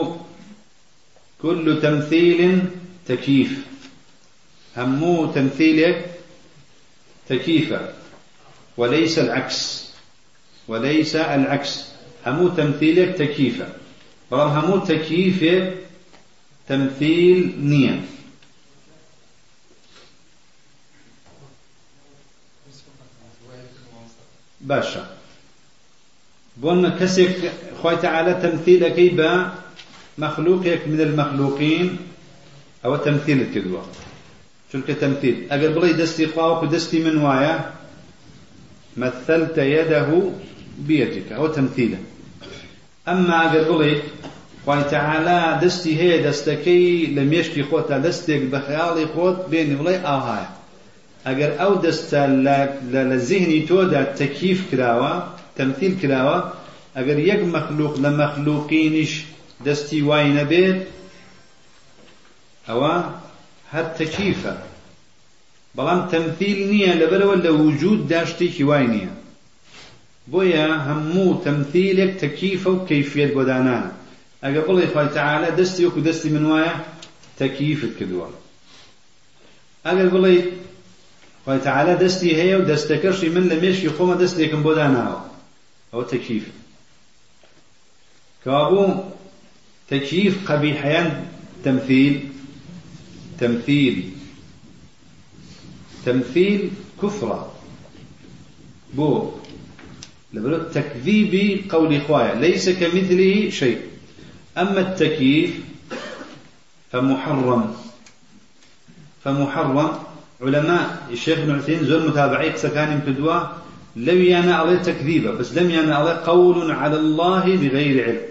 كل 1.42 1.80
تمثيل 1.82 2.62
تكييف 3.08 3.66
همو 4.78 5.26
تمثيلك 5.26 6.06
تكييفا 7.30 7.94
وليس 8.78 9.20
العكس 9.20 9.86
وليس 10.68 11.16
العكس 11.16 11.86
همو 12.26 12.48
تمثيلك 12.48 13.16
تكييفا 13.18 13.74
برام 14.32 14.50
همو 14.50 14.78
تكييف 14.78 15.64
تمثيل 16.68 17.54
نية 17.60 18.02
باشا. 24.66 25.04
بون 26.58 26.90
كسك 26.90 27.52
خوي 27.82 27.96
تعالى 27.96 28.34
تمثيلك 28.34 29.14
با 29.14 29.52
مخلوقك 30.18 30.88
من 30.88 31.02
المخلوقين؟ 31.02 31.98
أو 32.86 32.96
تمثيل 32.96 33.42
الكذوة 33.42 33.82
چونکە 34.72 34.94
تەمثيل 35.02 35.36
ئەگەر 35.52 35.72
بڵێ 35.76 35.92
دەستی 36.02 36.26
خواوەکو 36.34 36.66
دەستی 36.74 37.00
من 37.06 37.16
وایە 37.26 37.56
مثلت 38.98 39.58
يده 39.58 40.32
بيدك. 40.88 41.32
أو 41.32 41.48
تمثيلا 41.48 41.98
أقل 43.08 43.66
بڵێ 43.70 43.94
خوای 44.66 44.84
تعالا 44.84 45.60
دەستی 45.62 45.94
هەیە 46.02 46.18
دەستەکەی 46.28 47.16
لە 47.16 47.24
مێشتی 47.32 47.64
خۆتا 47.70 47.98
دەستێک 48.06 48.42
بە 48.52 48.60
خەیاڵی 48.66 49.08
خۆت 49.14 49.38
بێنی 49.52 49.78
بڵێ 49.80 49.96
ئاهایە 50.08 50.50
ئەگەر 51.28 51.52
ئەو 51.60 51.74
دەستە 51.86 52.22
لە 52.94 53.18
زیهنی 53.28 53.62
تۆدا 53.70 54.02
تەکیف 54.20 54.60
کراوە 54.70 55.14
تەمثیل 55.58 55.94
کراوە 56.02 56.38
ئەگەر 56.98 57.18
یەک 57.32 57.42
مەخلوق 57.56 57.94
لە 58.04 58.10
مەخلوقینیش 58.20 59.14
دەستی 59.66 60.02
وای 60.10 60.28
نەبێت 60.38 60.80
ئەوە 62.68 62.96
هەر 63.74 63.86
تەکیفە. 64.00 64.54
بەڵام 65.76 66.02
تەمثیل 66.14 66.60
نییە 66.72 66.92
لەبەرەوە 67.02 67.36
لە 67.46 67.52
وجود 67.64 68.00
داشتێکی 68.12 68.68
وای 68.70 68.88
نییە. 68.94 69.14
بۆیە 70.32 70.68
هەموو 70.88 71.40
تەمثیلێک 71.46 72.12
تەکیفە 72.24 72.70
و 72.74 72.84
کەیفێت 72.90 73.32
بۆدانانە 73.38 73.92
ئەگە 74.44 74.62
بڵێ 74.68 74.86
خی 74.94 75.08
تەعاالە 75.16 75.50
دەستی 75.60 75.86
وەکو 75.86 76.06
دەستی 76.08 76.30
من 76.36 76.46
وایە 76.52 76.74
تەکیفت 77.40 77.94
کردووە. 77.98 78.28
ئەگەر 79.86 80.08
بڵێ 80.14 80.36
خی 81.46 81.60
تەعاالە 81.66 81.96
دەستی 82.04 82.32
هەیە 82.40 82.56
و 82.60 82.66
من 83.36 83.46
لە 83.52 83.56
مێشکی 83.64 83.90
خۆمە 83.96 84.16
دەستێکم 84.22 84.62
بۆ 84.66 84.72
داناوە. 84.80 85.22
ئەوە 85.92 86.06
تەکیف. 86.14 86.46
كابو 88.46 89.04
تكييف 89.90 90.52
قبيحيان 90.52 91.26
تمثيل 91.64 92.30
تمثيل 93.40 94.10
تمثيل 96.06 96.70
كفرة 97.02 97.54
بو 98.94 99.32
لبلو 100.34 100.58
تكذيب 100.74 101.64
قول 101.72 101.96
إخوايا 101.96 102.36
ليس 102.36 102.70
كمثله 102.70 103.50
شيء 103.50 103.82
أما 104.58 104.80
التكييف 104.80 105.52
فمحرم. 106.92 107.76
فمحرم 109.24 109.92
علماء 110.42 111.08
الشيخ 111.12 111.40
ابن 111.40 111.56
عثيمين 111.56 111.86
زور 111.86 112.08
متابعي 112.08 112.50
قسكان 112.50 113.02
كدوا 113.08 113.40
لم 113.96 114.22
يانا 114.22 114.56
عليه 114.56 114.78
تكذيبا 114.78 115.32
بس 115.32 115.54
لم 115.54 115.72
يانا 115.72 115.96
عليه 115.96 116.22
قول 116.26 116.72
على 116.72 116.96
الله 116.96 117.44
بغير 117.44 118.04
علم. 118.04 118.22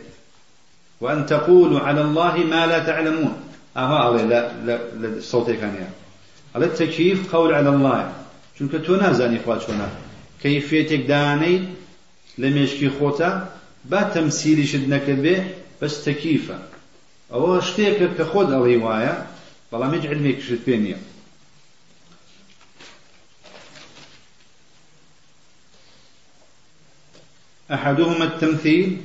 وأن 1.01 1.27
تقولوا 1.27 1.81
على 1.81 2.01
الله 2.01 2.37
ما 2.37 2.67
لا 2.67 2.79
تعلمون. 2.79 3.35
أها 3.77 4.23
لا 4.23 4.53
لا, 4.65 4.79
الصوت 5.03 5.51
كان 5.51 5.75
يعني 5.75 5.95
على 6.55 6.65
التكييف 6.65 7.35
قول 7.35 7.55
على 7.55 7.69
الله. 7.69 8.13
چونکە 8.59 8.87
تۆ 8.87 8.91
نازانی 8.91 9.39
خوا 9.45 9.59
چۆنا 9.59 9.89
کەیفێتێک 10.43 11.03
دانەی 11.09 11.59
لە 12.41 12.49
مێشکی 12.55 12.91
خۆتا 12.99 13.31
با 13.91 14.01
تەمسیلیشت 14.15 14.85
نەکرد 14.93 15.21
بێ 15.25 15.37
بەس 15.81 15.95
تەکیفە. 16.07 16.59
ئەوە 17.33 17.63
شتێکە 17.69 18.09
کە 18.17 18.25
خۆت 18.31 18.49
ئەڵێ 18.55 18.77
وایە 18.85 19.15
بەڵام 19.71 19.93
هیچ 19.95 20.05
علمێکشت 20.13 20.63
پێ 20.67 20.77
أحدهما 27.73 28.25
التمثيل 28.25 28.97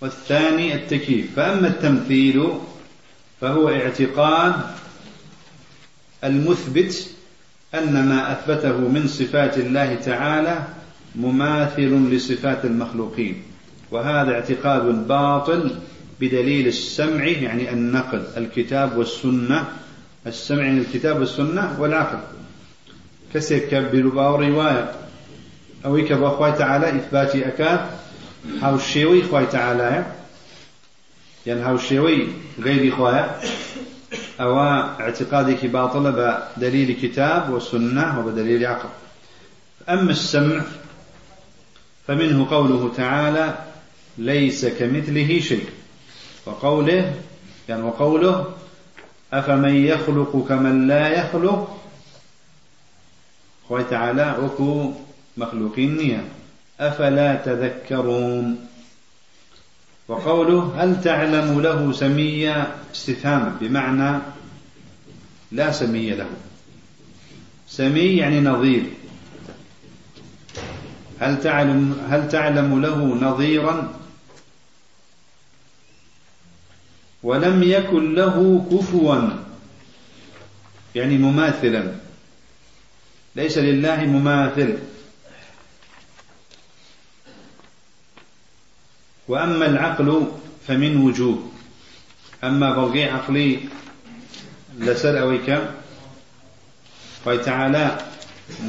والثاني 0.00 0.74
التكييف. 0.74 1.26
فأما 1.36 1.68
التمثيل 1.68 2.48
فهو 3.40 3.68
اعتقاد 3.68 4.54
المثبت 6.24 7.10
أن 7.74 8.08
ما 8.08 8.32
أثبته 8.32 8.78
من 8.78 9.06
صفات 9.06 9.58
الله 9.58 9.94
تعالى 9.94 10.64
مماثل 11.16 12.10
لصفات 12.10 12.64
المخلوقين 12.64 13.42
وهذا 13.90 14.32
اعتقاد 14.32 15.08
باطل 15.08 15.70
بدليل 16.20 16.66
السمع 16.66 17.24
يعني 17.24 17.72
النقل 17.72 18.22
الكتاب 18.36 18.96
والسنة 18.98 19.68
السمع 20.26 20.68
الكتاب 20.68 21.20
والسنة 21.20 21.76
والعقل. 21.80 22.18
كسيك 23.34 23.74
بلباو 23.74 24.36
رواية. 24.36 24.92
أو 25.84 25.96
يكبر 25.96 26.28
أخوة 26.28 26.50
تعالى 26.50 26.88
إثبات 26.88 27.36
أكاد 27.36 27.80
هاو 28.62 28.76
الشيوي 28.76 29.24
أخوة 29.24 29.44
تعالى 29.44 30.06
يعني 31.46 31.60
هاو 31.60 31.74
الشيوي 31.74 32.28
غير 32.60 32.94
أخوة 32.94 33.30
أو 34.40 34.60
اعتقادك 34.60 35.66
باطل 35.66 36.12
بدليل 36.12 36.96
كتاب 37.02 37.50
وسنة 37.50 38.18
وبدليل 38.18 38.66
عقل. 38.66 38.88
أما 39.88 40.10
السمع 40.10 40.62
فمنه 42.06 42.50
قوله 42.50 42.92
تعالى 42.96 43.58
ليس 44.18 44.66
كمثله 44.66 45.40
شيء 45.40 45.66
وقوله 46.46 47.14
يعني 47.68 47.82
وقوله 47.82 48.46
أفمن 49.32 49.74
يخلق 49.74 50.46
كمن 50.48 50.86
لا 50.86 51.08
يخلق؟ 51.08 51.78
خوي 53.68 53.84
تعالى 53.84 54.36
وكو 54.42 54.92
مخلوقين 55.38 55.96
نية. 55.96 56.24
أفلا 56.80 57.34
تذكرون؟ 57.34 58.68
وقوله 60.08 60.72
هل 60.76 61.02
تعلم 61.02 61.60
له 61.60 61.92
سميا 61.92 62.74
استفهام 62.94 63.56
بمعنى 63.60 64.18
لا 65.52 65.72
سمي 65.72 66.10
له. 66.10 66.28
سمي 67.68 68.16
يعني 68.16 68.40
نظير. 68.40 68.82
هل 71.20 71.40
تعلم 71.42 72.06
هل 72.10 72.28
تعلم 72.28 72.82
له 72.82 73.04
نظيرا؟ 73.04 73.94
ولم 77.22 77.62
يكن 77.62 78.14
له 78.14 78.66
كفوا. 78.72 79.30
يعني 80.94 81.18
مماثلا. 81.18 81.94
ليس 83.36 83.58
لله 83.58 84.04
مماثل. 84.04 84.78
وأما 89.28 89.66
العقل 89.66 90.26
فمن 90.66 90.96
وجوه 90.96 91.38
أما 92.44 92.74
بلغي 92.74 93.04
عقلي 93.04 93.58
لسر 94.78 95.20
أويك 95.20 95.58
تعالى 97.44 97.98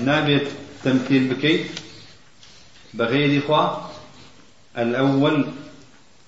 نابت 0.05 0.47
تمثيل 0.84 1.34
بكي. 1.34 1.66
بغير 2.93 3.43
إخوة 3.43 3.89
الأول 4.78 5.45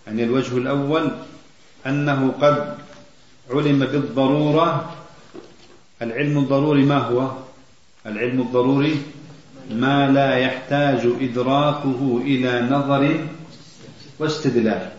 يعني 0.08 0.24
الوجه 0.24 0.58
الأول 0.58 1.12
أنه 1.86 2.34
قد 2.42 2.78
علم 3.50 3.80
بالضرورة. 3.80 4.96
العلم 6.02 6.38
الضروري 6.38 6.84
ما 6.84 6.98
هو؟ 6.98 7.32
العلم 8.06 8.42
الضروري 8.42 9.02
ما 9.72 10.08
لا 10.08 10.36
يحتاج 10.38 11.00
إدراكه 11.22 12.22
إلى 12.24 12.62
نظر 12.62 13.26
واستدلال. 14.22 14.90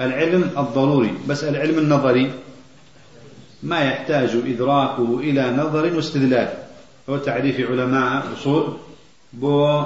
العلم 0.00 0.50
الضروري 0.58 1.14
بس 1.28 1.44
العلم 1.44 1.78
النظري 1.78 2.32
ما 3.62 3.80
يحتاج 3.80 4.30
إدراكه 4.46 5.18
إلى 5.20 5.50
نظر 5.50 5.96
واستدلال. 5.96 6.48
هو 7.08 7.16
تعريف 7.16 7.70
علماء 7.70 8.24
أصول 8.32 8.76
بو 9.32 9.84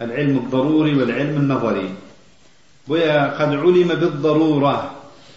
العلم 0.00 0.36
الضروري 0.36 0.94
والعلم 0.94 1.36
النظري. 1.36 1.90
بويا 2.88 3.30
قد 3.38 3.48
علم 3.48 3.88
بالضرورة 3.88 4.90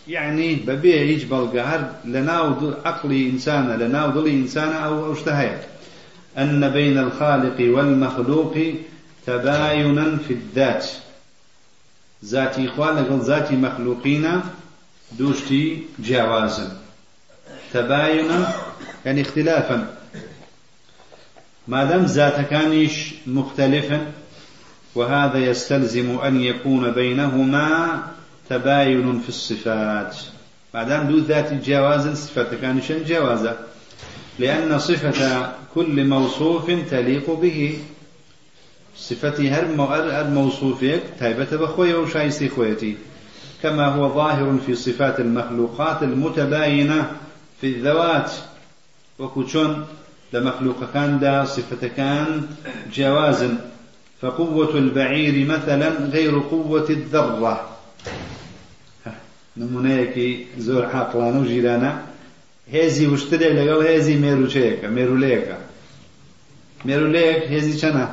يعني 0.07 0.55
ببيع 0.55 1.01
يجبر 1.01 1.43
قهر 1.43 1.91
لناو 2.05 2.53
عقلي 2.85 3.29
إنسان 3.29 3.67
لناو 3.67 4.11
ظلي 4.11 4.31
إنسان 4.31 4.71
أو 4.71 5.13
أشتهيت. 5.13 5.59
أن 6.37 6.69
بين 6.69 6.97
الخالق 6.97 7.75
والمخلوق 7.75 8.55
تباينا 9.25 10.17
في 10.27 10.33
الذات. 10.33 10.85
ذاتي 12.25 12.69
إخوان 12.69 12.95
لقل 12.95 13.19
ذاتي 13.19 13.55
مخلوقين 13.55 14.41
دوشتي 15.11 15.83
جوازا 15.99 16.77
تباينا 17.73 18.53
يعني 19.05 19.21
اختلافا 19.21 19.95
ما 21.67 21.83
دام 21.83 22.05
ذات 22.05 22.49
كانش 22.49 23.13
مختلفا 23.27 24.11
وهذا 24.95 25.37
يستلزم 25.37 26.19
أن 26.19 26.41
يكون 26.41 26.91
بينهما 26.91 28.03
تباين 28.49 29.19
في 29.19 29.29
الصفات 29.29 30.17
ما 30.73 30.83
دام 30.83 31.07
دو 31.07 31.17
ذات 31.17 31.53
جوازا 31.53 32.13
صفة 32.13 32.55
كان 32.61 32.81
شن 32.81 33.03
جوازا 33.03 33.57
لأن 34.39 34.79
صفة 34.79 35.53
كل 35.75 36.05
موصوف 36.07 36.71
تليق 36.91 37.31
به 37.33 37.79
صفتي 38.99 39.49
هر 39.49 39.63
الموصوفك 40.21 41.01
تايبة 41.19 41.57
بخوية 41.57 41.95
وشايستي 41.95 42.49
خويتي 42.49 42.97
كما 43.63 43.85
هو 43.85 44.13
ظاهر 44.13 44.57
في 44.65 44.75
صفات 44.75 45.19
المخلوقات 45.19 46.03
المتباينة 46.03 47.11
في 47.61 47.67
الذوات. 47.67 48.31
وكوشون 49.19 49.85
لمخلوق 50.33 50.93
كان 50.93 51.19
دا 51.19 51.45
صفة 51.45 51.87
كان 51.87 52.47
جوازا 52.93 53.57
فقوة 54.21 54.75
البعير 54.75 55.45
مثلا 55.47 55.89
غير 55.89 56.39
قوة 56.39 56.89
الذرة. 56.89 57.69
نمونەیەکی 59.59 60.29
زۆر 60.67 60.83
حاقلانە 60.93 61.39
و 61.41 61.45
ژیرانە. 61.51 61.91
هێزی 62.73 63.05
وشترێک 63.11 63.53
لەگەڵ 63.59 63.79
هێزی 63.89 64.15
مێروچەیەەکە 64.23 64.87
مێرولەیەەکە 64.95 65.57
مێرولەیەک 66.87 67.41
هێزی 67.53 67.75
چەنە؟ 67.81 68.05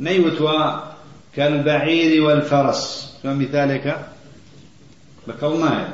نەیوتوە 0.00 0.94
كالبعير 1.36 2.22
والفرس. 2.22 3.12
شو 3.22 3.34
مثالك؟ 3.34 3.86
بكل 5.26 5.54
نایە 5.62 5.90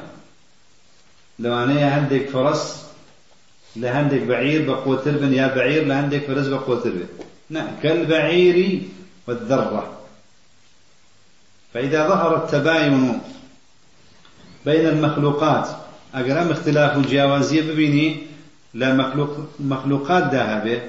لەوانەیە 1.42 1.88
هەندێک 1.96 2.30
فرس 2.32 2.84
لهندك 3.76 4.22
بعير 4.22 4.66
بقوتر 4.70 5.10
بن 5.10 5.32
يا 5.32 5.46
بعير 5.46 5.84
لهندك 5.84 6.22
فرس 6.26 6.46
بقوتر 6.46 6.90
بن 6.90 7.06
نعم 7.50 7.68
كالبعير 7.82 8.82
والذرة. 9.26 10.00
فإذا 11.74 12.08
ظهر 12.08 12.36
التباين 12.36 13.20
بين 14.66 14.86
المخلوقات 14.86 15.68
أقرام 16.14 16.50
اختلاف 16.50 16.96
الجوازية 16.96 17.62
ببيني 17.62 18.16
لا 18.74 18.94
مخلوق 18.94 19.36
مخلوقات 19.60 20.34
ذهبه 20.34 20.80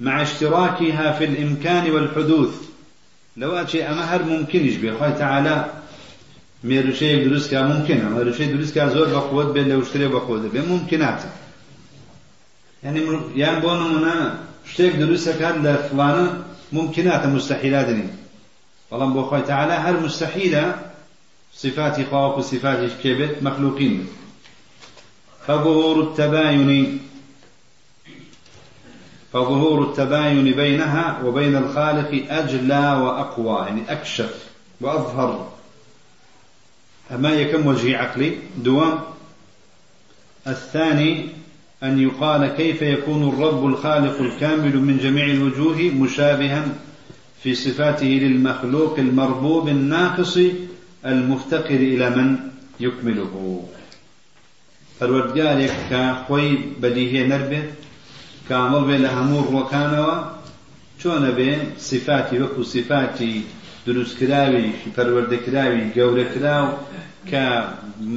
مع 0.00 0.22
اشتراكها 0.22 1.12
في 1.12 1.24
الإمكان 1.24 1.90
والحدوث. 1.90 2.54
لو 3.36 3.52
أشي 3.52 3.82
أما 3.82 4.14
هر 4.14 4.22
ممكن 4.22 4.66
يشبه 4.66 4.88
الله 4.88 5.10
تعالى 5.10 5.70
ميرو 6.64 6.92
شيء 6.92 7.28
دروس 7.28 7.50
كا 7.50 7.62
ممكن. 7.62 8.04
ميرو 8.04 8.32
شيء 8.32 8.56
دروس 8.56 8.72
كا 8.72 8.88
زور 8.88 9.08
بقوة 9.08 9.52
بين 9.52 9.68
لو 9.68 9.82
اشتري 9.82 10.08
بقوة 10.08 10.48
بين 10.48 10.68
ممكنات. 10.68 11.22
يعني 12.82 13.00
يعني 13.36 13.60
بونو 13.60 13.88
منا 13.88 14.38
شتيك 14.72 14.96
دروس 14.96 15.28
كان 15.28 15.66
لفلانة 15.66 16.44
ممكنات 16.72 17.26
مستحيلات 17.26 17.86
بەڵام 18.90 19.12
بۆ 19.14 19.22
خۆی 19.30 19.42
تعالى 19.46 19.74
هەر 19.84 20.04
مستحيلة 20.04 20.74
صفات 21.54 22.08
خواق 22.10 22.38
وصفات 22.38 22.90
كبت 23.04 23.42
مخلوقين. 23.42 24.06
فظهور 25.46 26.00
التباين 26.00 27.00
فظهور 29.36 29.82
التباين 29.82 30.52
بينها 30.52 31.22
وبين 31.24 31.56
الخالق 31.56 32.24
أجلى 32.30 33.00
وأقوى 33.02 33.66
يعني 33.66 33.82
أكشف 33.88 34.48
وأظهر. 34.80 35.48
أما 37.14 37.30
يكم 37.30 37.66
وجه 37.66 37.98
عقلي؟ 37.98 38.38
دوام. 38.56 38.98
الثاني 40.46 41.26
أن 41.82 42.00
يقال 42.00 42.46
كيف 42.48 42.82
يكون 42.82 43.28
الرب 43.28 43.66
الخالق 43.66 44.20
الكامل 44.20 44.78
من 44.78 44.98
جميع 44.98 45.26
الوجوه 45.26 45.76
مشابها 45.76 46.64
في 47.42 47.54
صفاته 47.54 48.06
للمخلوق 48.06 48.98
المربوب 48.98 49.68
الناقص 49.68 50.38
المفتقر 51.06 51.74
إلى 51.74 52.10
من 52.10 52.36
يكمله. 52.80 53.64
فالوردقارك 55.00 55.72
كخوي 55.90 56.58
بديهي 56.80 57.26
نربه 57.26 57.62
كامل 58.48 58.84
بي 58.84 58.96
لهمور 58.98 59.54
وكانوا 59.54 60.14
چۆنە 61.00 61.30
بێ 61.38 61.52
صفاتی 61.78 62.38
وەکو 62.42 62.62
صفاتی 62.74 63.44
دروستکراوی 63.86 64.72
پەروەردەکراوی 64.96 65.92
گەورەکراو 65.96 66.66
کە 67.30 67.44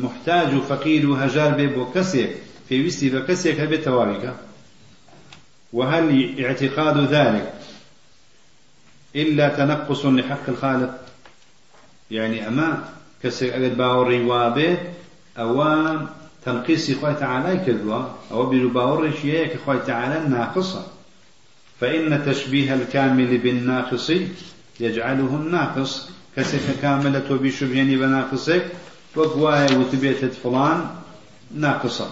محتاج 0.03 0.49
و 0.53 0.65
فەقیر 0.69 1.03
و 1.05 1.19
هەژار 1.21 1.51
بێ 1.57 1.67
بۆ 1.75 1.83
کەسێک 1.95 2.31
پێویستی 2.67 3.11
بە 3.13 3.21
کەسێک 3.27 3.57
هەبێت 3.63 3.81
تەواویکە 3.87 4.33
وهل 5.73 6.35
اعتقاد 6.37 6.97
ذلك؟ 7.15 7.47
إلا 9.15 9.49
تنقص 9.49 10.05
لحق 10.05 10.49
الخالق. 10.49 10.93
يعني 12.11 12.47
أما 12.47 12.83
كسر 13.23 13.55
أجد 13.57 13.77
باوري 13.77 14.23
وابه 14.23 14.77
أو 15.37 15.61
تنقيص 16.45 16.91
خوي 16.91 17.13
تعالى 17.13 17.65
كذوا 17.65 18.03
أو 18.31 18.45
بيرو 18.45 18.69
باوري 18.69 19.13
شيء 19.21 19.57
خوي 19.65 19.79
تعالى 19.79 20.29
ناقصة. 20.29 20.87
فإن 21.81 22.25
تشبيه 22.25 22.73
الكامل 22.73 23.37
بالناقص 23.37 24.11
يجعله 24.79 25.35
الناقص. 25.35 26.09
كسف 26.35 26.81
كاملة 26.81 27.31
وبشبهني 27.31 27.95
بناقصك 27.95 28.65
وقوايا 29.15 29.77
وتبيتت 29.77 30.33
فلان 30.33 30.89
ناقصة. 31.55 32.09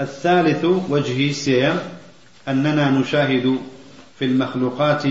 الثالث 0.00 0.64
وجهي 0.64 1.32
سيم 1.32 1.78
أننا 2.48 2.90
نشاهد 2.90 3.58
في 4.18 4.24
المخلوقات 4.24 5.02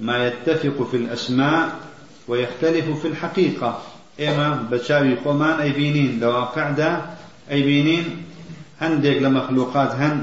ما 0.00 0.26
يتفق 0.26 0.88
في 0.90 0.96
الأسماء 0.96 1.80
ويختلف 2.28 3.00
في 3.02 3.08
الحقيقة. 3.08 3.82
إما 4.28 4.68
بشاوي 4.70 5.16
خمان 5.24 5.60
أي 5.60 5.72
بينين 5.72 6.20
لو 6.20 6.30
قعدة 6.30 7.00
أي 7.50 7.62
بينين 7.62 8.04
هندق 8.80 9.18
لمخلوقات 9.18 9.90
هن 9.90 10.22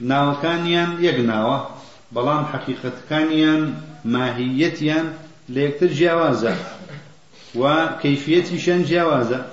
ناو 0.00 0.34
كانيان 0.42 1.04
يقناوة 1.04 1.68
بلام 2.12 2.44
حقيقة 2.44 2.92
كانيان 3.10 3.74
ماهيتيان 4.04 5.12
ليكتر 5.48 5.86
جوازة 5.86 6.56
وكيفية 7.54 8.58
شن 8.58 8.82
جوازة 8.82 9.46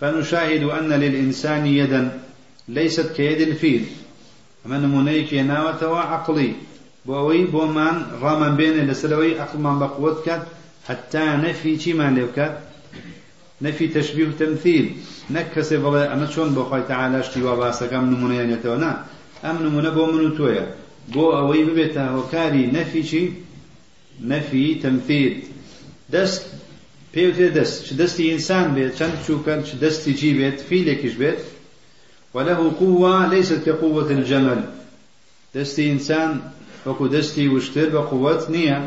فنشاهد 0.00 0.62
أن 0.62 0.88
للإنسان 0.92 1.66
يدا 1.66 2.20
ليست 2.68 3.12
كيد 3.16 3.40
الفيل. 3.40 3.84
ئەمە 4.66 4.78
نموونەیەک 4.78 5.32
هێناوە 5.32 6.00
عقلی 6.00 6.54
ئەوەی 7.08 7.44
بۆمان 7.54 7.96
ڕامان 8.22 8.52
بێنێ 8.58 8.82
لەسەرەوەی 8.90 9.38
عقلمان 9.42 9.76
بە 9.80 9.88
قوت 9.96 10.18
کات 10.26 10.42
حتا 10.88 11.24
نەفی 11.44 11.74
چیمان 11.82 12.14
لێ 13.62 13.70
بکات 13.70 13.74
نەفی 13.74 13.88
تەشبیه 13.96 14.26
و 14.28 14.38
تەمثیل 14.40 14.86
نەک 15.34 15.46
کەسێ 15.54 15.76
بڵێ 15.84 16.04
ئەمە 16.10 16.26
چۆن 16.32 16.48
بۆ 16.56 16.62
خۆی 16.68 16.84
تەعالا 16.90 17.20
شتی 17.26 17.40
وا 17.46 17.54
باسەکەم 17.60 18.04
نمونەیانێتەوە 18.12 18.78
نا 18.84 18.92
ئەم 19.44 19.56
نمونە 19.64 19.90
بۆ 19.96 20.04
من 20.12 20.24
و 20.26 20.36
تۆیە 20.38 20.66
بۆ 21.14 21.24
ئەوەی 21.36 21.64
ببێتە 21.68 22.04
هۆکاری 22.16 22.64
نەفی 22.76 23.02
چی؟ 23.10 23.22
نەفی 24.30 24.66
تەمثیل 24.82 25.32
دەست 26.14 26.42
پێوتێ 27.14 27.48
دەست 27.56 27.76
چ 27.86 27.88
دەستی 28.00 28.24
ئینسان 28.30 28.66
بێت 28.74 28.92
چەند 28.98 29.16
چووکە 29.24 29.54
چ 29.66 29.70
دەستی 29.82 30.12
چی 30.20 30.30
بێت 30.38 30.58
فیلێکیش 30.68 31.14
بێت 31.20 31.40
وله 32.34 32.60
قوة 32.80 33.26
ليست 33.32 33.60
كقوة 33.66 34.10
الجمل. 34.10 34.60
دستي 35.54 35.92
إنسان 35.92 36.40
وكو 36.86 37.06
دستي 37.06 37.48
وشتر 37.48 37.88
بقوة 37.88 38.50
نية 38.50 38.78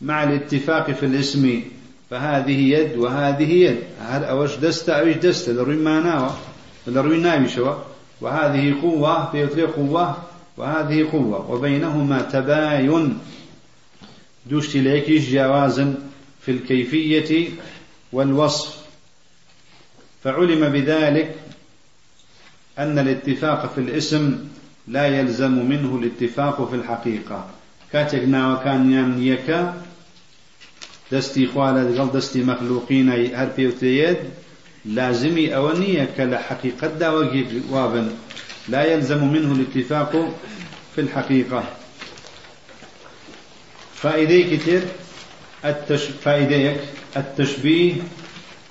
مع 0.00 0.22
الاتفاق 0.22 0.90
في 0.90 1.06
الاسم 1.06 1.62
فهذه 2.10 2.60
يد 2.72 2.96
وهذه 2.96 3.52
يد. 3.52 3.78
هل 4.00 4.24
أوش 4.24 4.56
دست 4.56 4.88
أوش 4.88 5.14
دست؟ 5.14 5.48
لروي 5.48 5.76
ما 5.76 6.00
ناوى. 6.00 6.30
لروي 6.86 7.18
ناوي 7.18 7.48
شوا 7.48 7.74
وهذه 8.20 8.74
قوة 8.82 9.30
في 9.30 9.62
قوة. 9.62 10.16
وهذه 10.56 11.08
قوة. 11.12 11.50
وبينهما 11.50 12.22
تباين. 12.22 13.18
دوشت 14.46 14.76
ليكيش 14.76 15.30
جوازا 15.30 15.94
في 16.40 16.50
الكيفية 16.50 17.48
والوصف. 18.12 18.76
فعلم 20.24 20.68
بذلك 20.68 21.34
أن 22.78 22.98
الاتفاق 22.98 23.72
في 23.74 23.80
الاسم 23.80 24.38
لا 24.88 25.06
يلزم 25.06 25.68
منه 25.68 25.96
الاتفاق 25.96 26.68
في 26.70 26.76
الحقيقة. 26.76 27.46
كاتك 27.92 28.22
ناوكان 28.24 29.22
يكا 29.22 29.85
دستي 31.12 31.46
خوالة 31.46 32.00
قل 32.02 32.18
دستي 32.18 32.42
مخلوقين 32.42 33.10
هر 33.34 33.48
بيوتيد 33.56 34.16
لازمي 34.84 35.56
أونية 35.56 36.08
كلا 36.16 36.38
حقيقة 36.38 36.86
دا 36.86 37.10
وابن. 37.70 38.10
لا 38.68 38.84
يلزم 38.84 39.32
منه 39.32 39.52
الاتفاق 39.52 40.34
في 40.94 41.00
الحقيقة. 41.00 41.64
فائدة 43.94 44.56
كتير 44.56 44.82
التش... 45.64 46.02
فائدة 46.24 46.76
التشبيه 47.16 47.92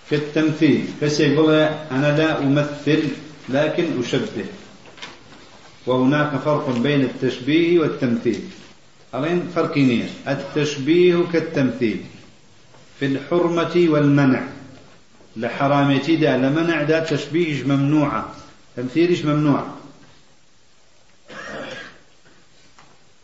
في 0.09 0.15
التمثيل 0.15 0.85
فسيقول 1.01 1.53
أنا 1.91 2.17
لا 2.17 2.39
أمثل 2.39 3.03
لكن 3.49 3.85
أشبه. 3.99 4.45
وهناك 5.85 6.35
فرق 6.45 6.69
بين 6.77 7.01
التشبيه 7.01 7.79
والتمثيل 7.79 8.39
ألين 9.15 9.47
فرقين 9.55 10.09
التشبيه 10.27 11.23
كالتمثيل 11.33 12.01
في 12.99 13.05
الحرمة 13.05 13.85
والمنع. 13.89 14.47
لحرامتي 15.37 16.15
دا 16.15 16.37
لمنع 16.37 16.83
دا 16.83 16.99
تشبيه 16.99 17.63
ممنوعة 17.63 18.35
تمثيلش 18.75 19.21
ممنوع. 19.21 19.67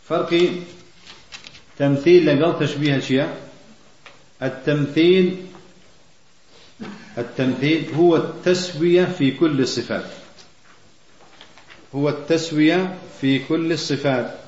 فرقي 0.09 0.49
تمثيل 1.77 2.41
لقل 2.41 2.67
تشبيه 2.67 2.97
أشياء 2.97 3.37
التمثيل 4.41 5.45
التمثيل 7.17 7.93
هو 7.95 8.15
التسوية 8.15 9.05
في 9.05 9.31
كل 9.31 9.61
الصفات. 9.61 10.05
هو 11.95 12.09
التسوية 12.09 12.97
في 13.21 13.39
كل 13.39 13.71
الصفات. 13.71 14.40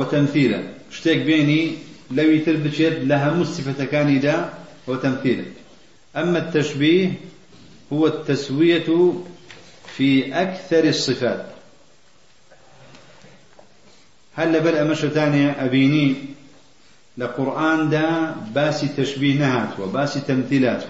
تمثيلا 0.00 0.62
اشتاق 0.90 1.16
بيني 1.16 1.72
لو 2.10 2.30
يتربش 2.30 2.80
يد 2.80 3.04
لها 3.04 3.34
مصفة 3.34 3.84
كان 3.84 4.20
دا 4.20 4.52
أو 4.88 4.94
تمثيلا 4.94 5.44
أما 6.16 6.38
التشبيه 6.38 7.12
هو 7.92 8.06
التسوية 8.06 9.12
في 9.96 10.34
أكثر 10.42 10.84
الصفات. 10.84 11.46
هل 14.34 14.60
بدأ 14.60 14.84
مشى 14.84 15.08
ثانية 15.08 15.50
أبيني؟ 15.64 16.14
لقرآن 17.18 17.90
دا 17.90 18.34
باسي 18.54 18.88
تشبيه 18.96 19.38
نهات 19.38 19.80
وباسي 19.80 20.20
تمثيلات 20.20 20.84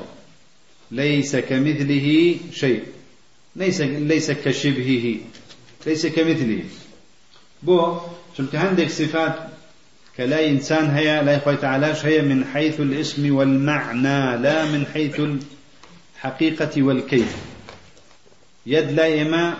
ليس 0.90 1.36
كمثله 1.36 2.36
شيء. 2.52 2.82
ليس 3.56 3.80
ليس 3.80 4.30
كشبهه. 4.30 5.16
ليس 5.86 6.06
كمثله. 6.06 6.64
بو 7.62 7.98
شمت 8.38 8.54
عندك 8.54 8.90
صفات 8.90 9.34
كلا 10.16 10.48
إنسان 10.48 10.90
هي 10.90 11.22
لا 11.22 11.32
يخوي 11.32 11.56
تعالى 11.56 11.94
هي 12.02 12.22
من 12.22 12.44
حيث 12.44 12.80
الاسم 12.80 13.34
والمعنى 13.34 14.36
لا 14.42 14.64
من 14.64 14.86
حيث 14.94 15.20
الحقيقة 15.20 16.82
والكيف. 16.82 17.36
يد 18.66 18.90
لا 18.90 19.22
إما 19.22 19.58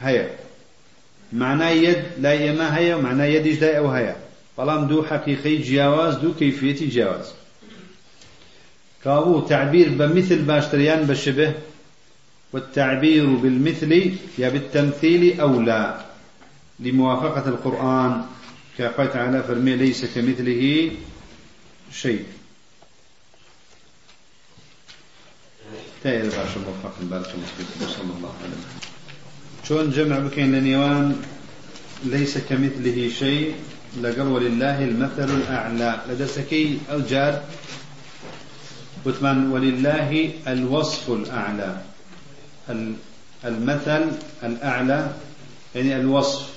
هي 0.00 0.30
معنى 1.32 1.84
يد 1.84 2.02
لا 2.20 2.50
إما 2.50 2.78
هي 2.78 2.94
ومعنى 2.94 3.34
يد 3.34 3.46
لا 3.46 3.78
أو 3.78 3.90
هي 3.90 4.14
بەڵام 4.58 4.82
دوو 4.88 5.02
حەقیقەی 5.10 5.62
جیاواز 5.66 6.14
دوو 6.22 6.34
کەیفێتی 6.40 6.86
جیاواز. 6.94 7.32
كابو 9.04 9.40
تعبير 9.40 9.88
بمثل 9.88 10.42
باشتريان 10.42 11.06
بشبه 11.06 11.54
والتعبير 12.52 13.26
بالمثل 13.26 14.12
يا 14.38 14.48
بالتمثيل 14.48 15.40
أولى 15.40 16.04
لموافقة 16.84 17.48
القرآن 17.48 18.24
كقال 18.78 19.12
تعالى 19.12 19.42
فرمي 19.42 19.76
ليس 19.76 20.04
كمثله 20.04 20.90
شيء. 21.92 22.24
تاير 26.02 26.24
باشا 26.24 26.58
موفق 26.58 26.94
بارك 27.00 27.30
الله 27.34 27.46
فيكم 27.56 27.86
صلى 27.88 28.12
الله 28.16 28.32
عليه 28.42 28.52
وسلم. 28.52 28.64
شون 29.64 29.90
جمع 29.90 30.18
بكين 30.18 30.52
لنيوان 30.52 31.22
ليس 32.04 32.38
كمثله 32.38 33.08
شيء 33.08 33.54
لقل 34.02 34.26
ولله 34.26 34.84
المثل 34.84 35.30
الأعلى. 35.36 36.00
لدى 36.08 36.26
سكي 36.26 36.78
الجار 36.90 37.42
وثمان 39.06 39.50
ولله 39.50 40.30
الوصف 40.46 41.10
الأعلى. 41.10 41.82
المثل 43.44 44.04
الأعلى 44.42 45.12
يعني 45.74 45.96
الوصف. 45.96 46.53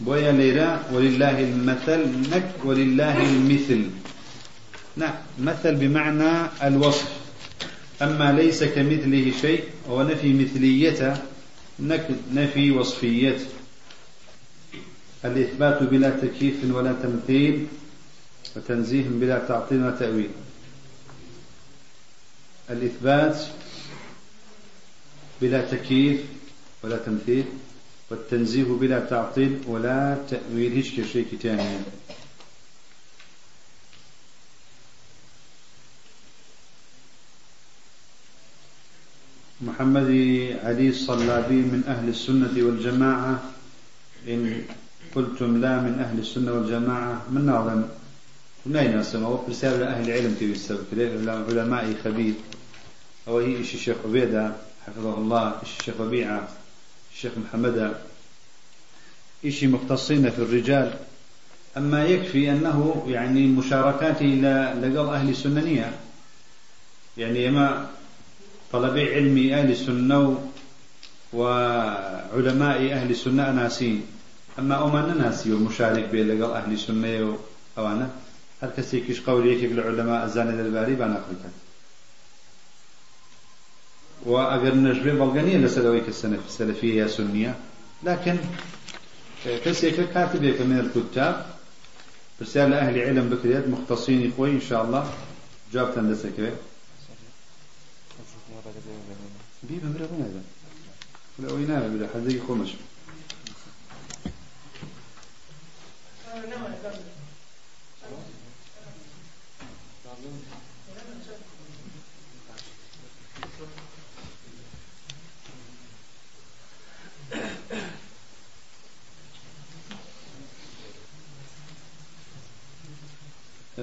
بويا 0.00 0.32
ليرا 0.32 0.82
ولله 0.92 1.40
المثل 1.40 2.30
نك 2.30 2.52
ولله 2.64 3.16
المثل. 3.30 3.90
نعم 4.96 5.14
مثل 5.38 5.74
بمعنى 5.74 6.48
الوصف. 6.62 7.08
أما 8.02 8.32
ليس 8.32 8.64
كمثله 8.64 9.32
شيء 9.40 9.64
هو 9.88 10.02
نفي 10.02 10.32
مثليته 10.32 11.16
نك 11.80 12.08
نفي 12.32 12.70
وصفيته. 12.70 13.46
الإثبات 15.24 15.82
بلا 15.82 16.10
تكييف 16.10 16.64
ولا 16.64 16.92
تمثيل 16.92 17.66
وتنزيه 18.56 19.04
بلا 19.08 19.38
تعطيل 19.38 19.84
وتأويل. 19.84 20.30
الإثبات 22.70 23.36
بلا 25.42 25.60
تكييف 25.60 26.20
ولا 26.82 26.96
تمثيل. 26.96 27.44
والتنزيه 28.10 28.64
بلا 28.64 29.00
تعطيل 29.00 29.58
ولا 29.66 30.18
تأويل 30.30 30.72
هيش 30.72 31.00
كشيء 31.00 31.26
تاني 31.42 31.78
محمد 39.60 40.10
علي 40.64 40.88
الصلابي 40.88 41.54
من 41.54 41.84
أهل 41.86 42.08
السنة 42.08 42.64
والجماعة. 42.66 43.42
إن 44.28 44.64
قلتم 45.14 45.60
لا 45.60 45.80
من 45.80 45.98
أهل 46.00 46.18
السنة 46.18 46.52
والجماعة 46.52 47.22
من 47.30 47.46
نعلم؟ 47.46 47.88
من 48.66 48.76
أين 48.76 48.98
أسمى 48.98 49.24
وبرسالة 49.24 49.86
أهل 49.86 50.10
العلم 50.10 50.34
تبي 50.40 50.52
السبب 50.52 50.84
علماء 51.28 51.94
خبير. 52.04 52.34
أو 53.28 53.38
هي 53.38 53.56
الشيخ 53.56 53.96
عبيدة 54.04 54.52
حفظه 54.86 55.14
الله 55.18 55.62
الشيخ 55.62 56.00
ربيعة. 56.00 56.48
الشيخ 57.14 57.32
محمد 57.36 57.94
إشي 59.44 59.66
مختصين 59.66 60.30
في 60.30 60.38
الرجال 60.38 60.94
أما 61.76 62.04
يكفي 62.04 62.50
أنه 62.50 63.04
يعني 63.08 63.46
مشاركاتي 63.46 64.40
لقل 64.80 65.08
أهل 65.14 65.28
السننية. 65.28 65.92
يعني 67.18 67.50
ما 67.50 67.86
طلبي 68.72 69.14
علمي 69.14 69.54
أهل 69.54 69.70
السنة 69.70 70.50
وعلماء 71.32 72.92
أهل 72.92 73.10
السنة 73.10 73.50
ناسين 73.50 74.06
أما 74.58 74.74
أومان 74.74 75.18
ناسي 75.18 75.52
ومشارك 75.52 76.08
بين 76.08 76.28
لقل 76.28 76.50
أهل 76.50 76.72
السنة 76.72 77.38
وأوانا 77.76 78.10
هل 78.62 78.70
كسيكيش 78.76 79.20
قولي 79.20 79.66
العلماء 79.66 80.24
الزاني 80.24 80.60
الباري 80.60 80.94
بان 80.94 81.10
أخرجك 81.10 81.69
وأجر 84.26 84.74
نجبين 84.74 85.14
بلغانية 85.18 85.56
لسلويك 85.56 86.04
السلفية 86.48 87.06
سنية 87.06 87.54
لكن 88.02 88.36
كسيك 89.64 90.00
كاتب 90.10 90.42
من 90.42 90.78
الكتاب 90.78 91.46
رسالة 92.42 92.78
أهل 92.78 92.98
علم 92.98 93.28
بكريات 93.30 93.68
مختصين 93.68 94.32
إخوي 94.32 94.50
إن 94.50 94.60
شاء 94.60 94.84
الله 94.84 95.12
جواب 95.72 95.94
تندسك 95.94 96.52
بيبا 99.62 99.88
مرغونا 99.88 100.24
هذا 100.24 100.42
ولا 101.38 101.52
وينها 101.52 101.88
بلا 101.88 102.08
حد 102.14 102.32
يخمش 102.32 102.70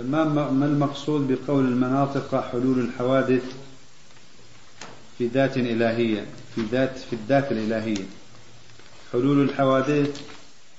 ما 0.03 0.23
ما 0.51 0.65
المقصود 0.65 1.27
بقول 1.31 1.65
المناطق 1.65 2.49
حلول 2.51 2.79
الحوادث 2.79 3.43
في 5.17 5.27
ذات 5.27 5.57
إلهية 5.57 6.25
في 6.55 6.61
ذات 6.71 6.97
في 6.97 7.13
الذات 7.13 7.51
الإلهية؟ 7.51 8.05
حلول 9.13 9.49
الحوادث 9.49 10.21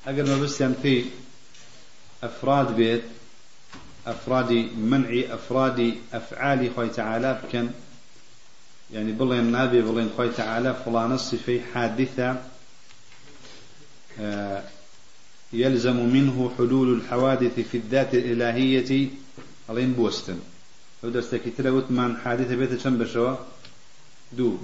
أقل 0.06 0.28
ما 0.28 0.42
بس 0.42 0.62
في 0.62 1.04
أفراد 2.22 2.76
بيت 2.76 3.02
أفراد 4.06 4.52
منع 4.78 5.34
أفراد 5.34 5.94
أفعال 6.12 6.70
خوي 6.76 6.88
تعالى 6.88 7.40
بكن. 7.44 7.68
يعني 8.92 9.12
بلين 9.12 9.52
نابي 9.52 9.82
بلين 9.82 10.10
خوي 10.16 10.28
تعالى 10.28 10.74
فلان 10.84 11.12
الصفي 11.12 11.60
حادثة 11.74 12.36
آه 14.20 14.62
يلزم 15.52 15.96
منه 15.96 16.52
حلول 16.58 16.94
الحوادث 16.94 17.60
في 17.60 17.76
الذات 17.76 18.14
الإلهية. 18.14 19.08
ألين 19.70 19.92
بوستن 19.92 20.38
لو 21.02 21.10
درستك 21.10 21.42
تلوت 21.58 21.90
من 21.90 22.16
حادثة 22.16 22.56
بيت 22.56 22.82
كم 22.82 22.98
بشوا؟ 22.98 23.36
دو. 24.32 24.56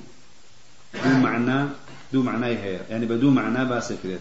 دو 1.04 1.10
معنى 1.10 1.68
دو 2.12 2.22
معنى 2.22 2.46
هي 2.46 2.80
يعني 2.90 3.06
بدو 3.06 3.30
معنى 3.30 3.64
باسكرت 3.64 4.20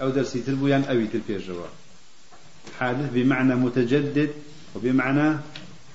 أو 0.00 0.10
درسي 0.10 0.40
تلبو 0.40 0.66
يعني 0.66 0.90
أوي 0.90 1.06
تلبيجوا 1.06 1.66
حادث 2.78 3.10
بمعنى 3.12 3.54
متجدد 3.54 4.30
وبمعنى 4.74 5.38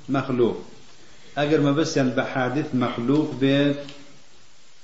مخلوق. 0.09 0.61
أجر 1.37 1.61
ما 1.61 1.71
بس 1.71 1.97
يعني 1.97 2.09
بحادث 2.09 2.75
مخلوق 2.75 3.35
بيت 3.35 3.77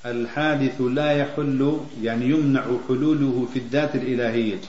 الحادث 0.05 0.81
لا 0.81 1.11
يحل 1.11 1.79
يعني 2.03 2.25
يمنع 2.25 2.65
حلوله 2.87 3.47
في 3.53 3.59
الذات 3.59 3.95
الإلهية. 3.95 4.59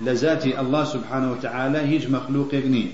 لذاتي 0.00 0.60
الله 0.60 0.84
سبحانه 0.84 1.32
وتعالى 1.32 1.78
هيج 1.78 2.10
مخلوق 2.10 2.54
يغني 2.54 2.86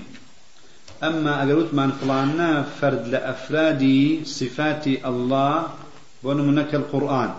أما 1.03 1.43
أقلت 1.43 1.73
من 1.73 1.91
فلانا 1.91 2.63
فرد 2.81 3.07
لأفراد 3.07 3.83
صفات 4.23 4.87
الله 4.87 5.67
ونمنك 6.23 6.75
القرآن 6.75 7.31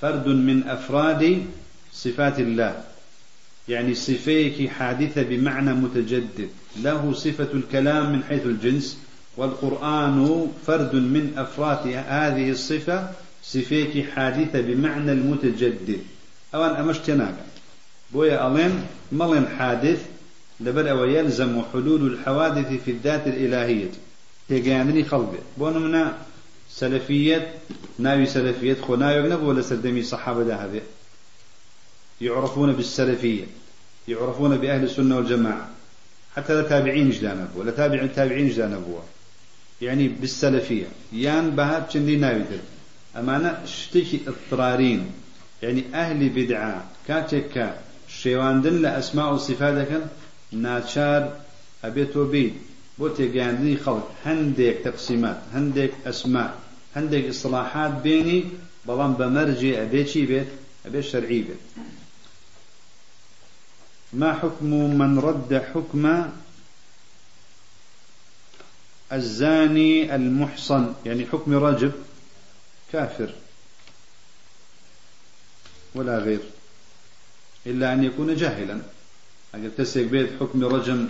فرد 0.00 0.28
من 0.28 0.68
أفراد 0.68 1.42
صفات 1.92 2.40
الله. 2.40 2.74
يعني 3.68 3.94
صفيك 3.94 4.70
حادثة 4.70 5.22
بمعنى 5.22 5.72
متجدد. 5.72 6.48
له 6.82 7.12
صفة 7.12 7.48
الكلام 7.54 8.12
من 8.12 8.24
حيث 8.24 8.46
الجنس 8.46 8.98
والقرآن 9.36 10.48
فرد 10.66 10.94
من 10.94 11.32
أفراد 11.36 11.86
هذه 11.86 12.50
الصفة 12.50 13.08
صفيك 13.42 14.10
حادثة 14.10 14.60
بمعنى 14.60 15.12
المتجدد. 15.12 16.00
أو 16.54 16.64
أن 16.64 16.70
أمشتناك 16.70 17.34
بويا 18.14 18.46
ألين 18.46 18.86
ملين 19.12 19.48
حادث 19.48 20.06
لبل 20.60 20.88
أو 20.88 21.04
يلزم 21.04 21.62
حلول 21.72 22.12
الحوادث 22.12 22.82
في 22.84 22.90
الذات 22.90 23.26
الإلهية. 23.26 23.90
تيجاندني 24.48 25.04
خلقه 25.04 25.38
بونمنا 25.58 26.18
سلفية 26.70 27.54
ناوي 27.98 28.26
سلفية 28.26 28.76
خو 28.80 28.94
ناوي 28.94 29.34
ولا 29.34 29.62
سردمي 29.62 30.02
صحابة 30.02 30.54
هذه. 30.54 30.80
يعرفون 32.20 32.72
بالسلفية 32.72 33.44
يعرفون 34.08 34.56
بأهل 34.56 34.84
السنة 34.84 35.16
والجماعة. 35.16 35.68
حتى 36.36 36.62
تابعين 36.62 37.10
جدا 37.10 37.48
ولا 37.56 37.70
تابع 37.70 38.06
تابعين 38.06 38.48
جدا 38.48 38.80
يعني 39.82 40.08
بالسلفية. 40.08 40.86
يان 41.12 41.50
بها 41.50 41.78
بشندي 41.78 42.16
ناويتر 42.16 42.58
أمانة 43.16 43.64
شتكي 43.66 44.20
اضطرارين. 44.26 45.10
يعني 45.62 45.84
أهل 45.94 46.28
بدعة 46.28 46.84
كاتك 48.24 48.32
شيواندن 48.32 48.82
لأسماء 48.82 49.34
وصفاتك 49.34 50.02
ناتشار 50.52 51.22
أبيتو 51.84 52.24
بيت 52.24 52.54
بۆ 52.98 53.08
تێگەاندنی 53.16 53.76
خەڵک 53.84 54.06
هەندێک 54.26 54.76
تەقسیمات 54.86 55.38
هەندێک 55.54 55.92
ئەسما 56.06 56.46
هەندێک 56.96 57.24
ئیسلاحات 57.30 57.94
بێنی 58.04 58.40
بەڵام 58.86 59.12
بە 59.18 59.26
مەرجێ 59.34 59.72
ئەبێ 59.80 60.02
چی 60.10 60.22
بێت؟ 60.30 60.50
ئەبێ 60.84 61.00
شەرعی 61.10 61.42
بێت. 61.46 61.62
ما 64.20 64.30
حكم 64.40 64.70
من 65.00 65.12
رد 65.26 65.52
حكم 65.70 66.04
الزاني 69.16 69.94
المحصن 70.16 70.84
يعني 71.06 71.24
حكم 71.32 71.50
رجب 71.66 71.92
كافر 72.92 73.30
ولا 75.94 76.18
غير. 76.18 76.42
إلا 77.66 77.92
أن 77.92 78.04
يكون 78.04 78.36
جاهلا. 78.36 78.80
أجل 79.54 79.70
تسيق 79.76 80.06
بيت 80.06 80.30
حكم 80.40 80.64
رجم 80.64 81.08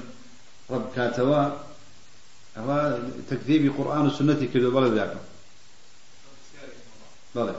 رب 0.70 0.92
كاتوا 0.96 1.52
هو 2.58 2.98
تكذيب 3.30 3.72
قرآن 3.78 4.06
وسنة 4.06 4.48
كده 4.54 4.68
بلا 4.68 4.94
ذاك 4.94 5.16
بلا 7.34 7.54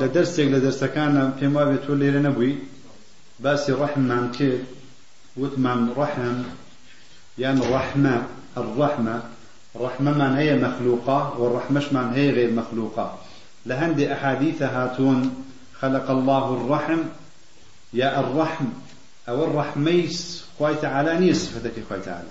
لدرسك 0.00 0.40
لدرس 0.40 0.84
كان 0.84 1.36
في 1.40 1.48
ما 1.48 1.64
بتولي 1.64 2.10
لنبوي. 2.10 2.58
بس 3.40 3.70
رحمة 3.70 4.32
كيف 4.32 4.77
وثمان 5.38 5.92
رحم. 5.96 6.42
يعني 7.38 7.60
الرحمة 7.60 8.26
الرحمة. 8.56 9.22
الرحمة 9.76 10.12
من 10.12 10.36
هي 10.36 10.56
مخلوقة 10.56 11.38
والرحمة 11.38 11.84
من 11.92 12.12
هي 12.14 12.30
غير 12.30 12.50
مخلوقة. 12.50 13.18
لهندي 13.66 14.12
أحاديث 14.12 14.62
هاتون. 14.62 15.44
خلق 15.80 16.10
الله 16.10 16.54
الرحم. 16.54 16.98
يا 17.94 18.20
الرحم. 18.20 18.64
أو 19.28 19.44
الرحميس 19.44 20.44
خوي 20.58 20.74
تعالى 20.74 21.18
ني 21.18 21.34
صفتك 21.34 21.72
خوي 21.88 22.00
تعالى. 22.00 22.28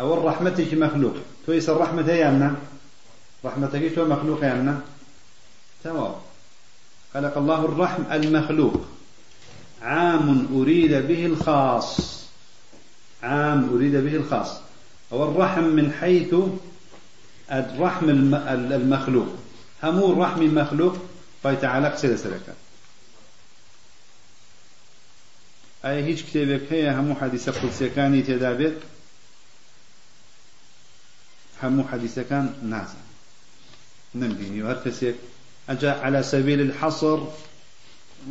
أو 0.00 0.14
الرحمتك 0.14 0.74
مخلوق. 0.74 1.14
تويس 1.46 1.68
الرحمة 1.68 2.02
هي 2.02 2.28
أمنا 2.28 2.54
رحمتك 3.44 3.92
تو 3.94 4.04
مخلوق 4.04 4.44
يا 4.44 4.52
أمنا 4.52 4.80
تمام. 5.84 6.12
خلق 7.14 7.38
الله 7.38 7.64
الرحم 7.64 8.02
المخلوق. 8.12 8.80
عام 9.82 10.48
أريد 10.54 10.94
به 10.94 11.26
الخاص. 11.26 12.17
عام 13.22 13.74
أريد 13.74 13.96
به 13.96 14.16
الخاص 14.16 14.60
أو 15.12 15.30
الرحم 15.30 15.62
من 15.64 15.92
حيث 15.92 16.34
الرحم 17.52 18.10
المخلوق. 18.72 19.28
همو 19.82 20.12
الرحم 20.12 20.42
المخلوق 20.42 20.96
فيتعلق 21.42 21.96
سيدة 21.96 22.16
سلكة. 22.16 22.54
أي 25.84 26.04
هيج 26.04 26.22
كتابك 26.22 26.72
هي 26.72 26.90
همو 26.90 27.14
حديث 27.14 27.48
قدسي 27.48 27.88
كان 27.88 28.14
يتدابر 28.14 28.72
همو 31.62 31.88
حديث 31.88 32.18
كان 32.18 32.54
ناسا 32.62 32.96
نمبيني 34.14 34.62
وهر 34.62 34.82
كسيك 34.84 35.14
أجا 35.68 35.92
على 35.92 36.22
سبيل 36.22 36.60
الحصر 36.60 37.20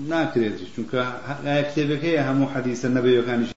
ناكريت 0.08 0.60
چونك 0.76 0.92
كتابك 1.72 2.06
هي 2.06 2.32
همو 2.32 2.50
حديث 2.50 2.86
النبي 2.86 3.22
كان 3.22 3.48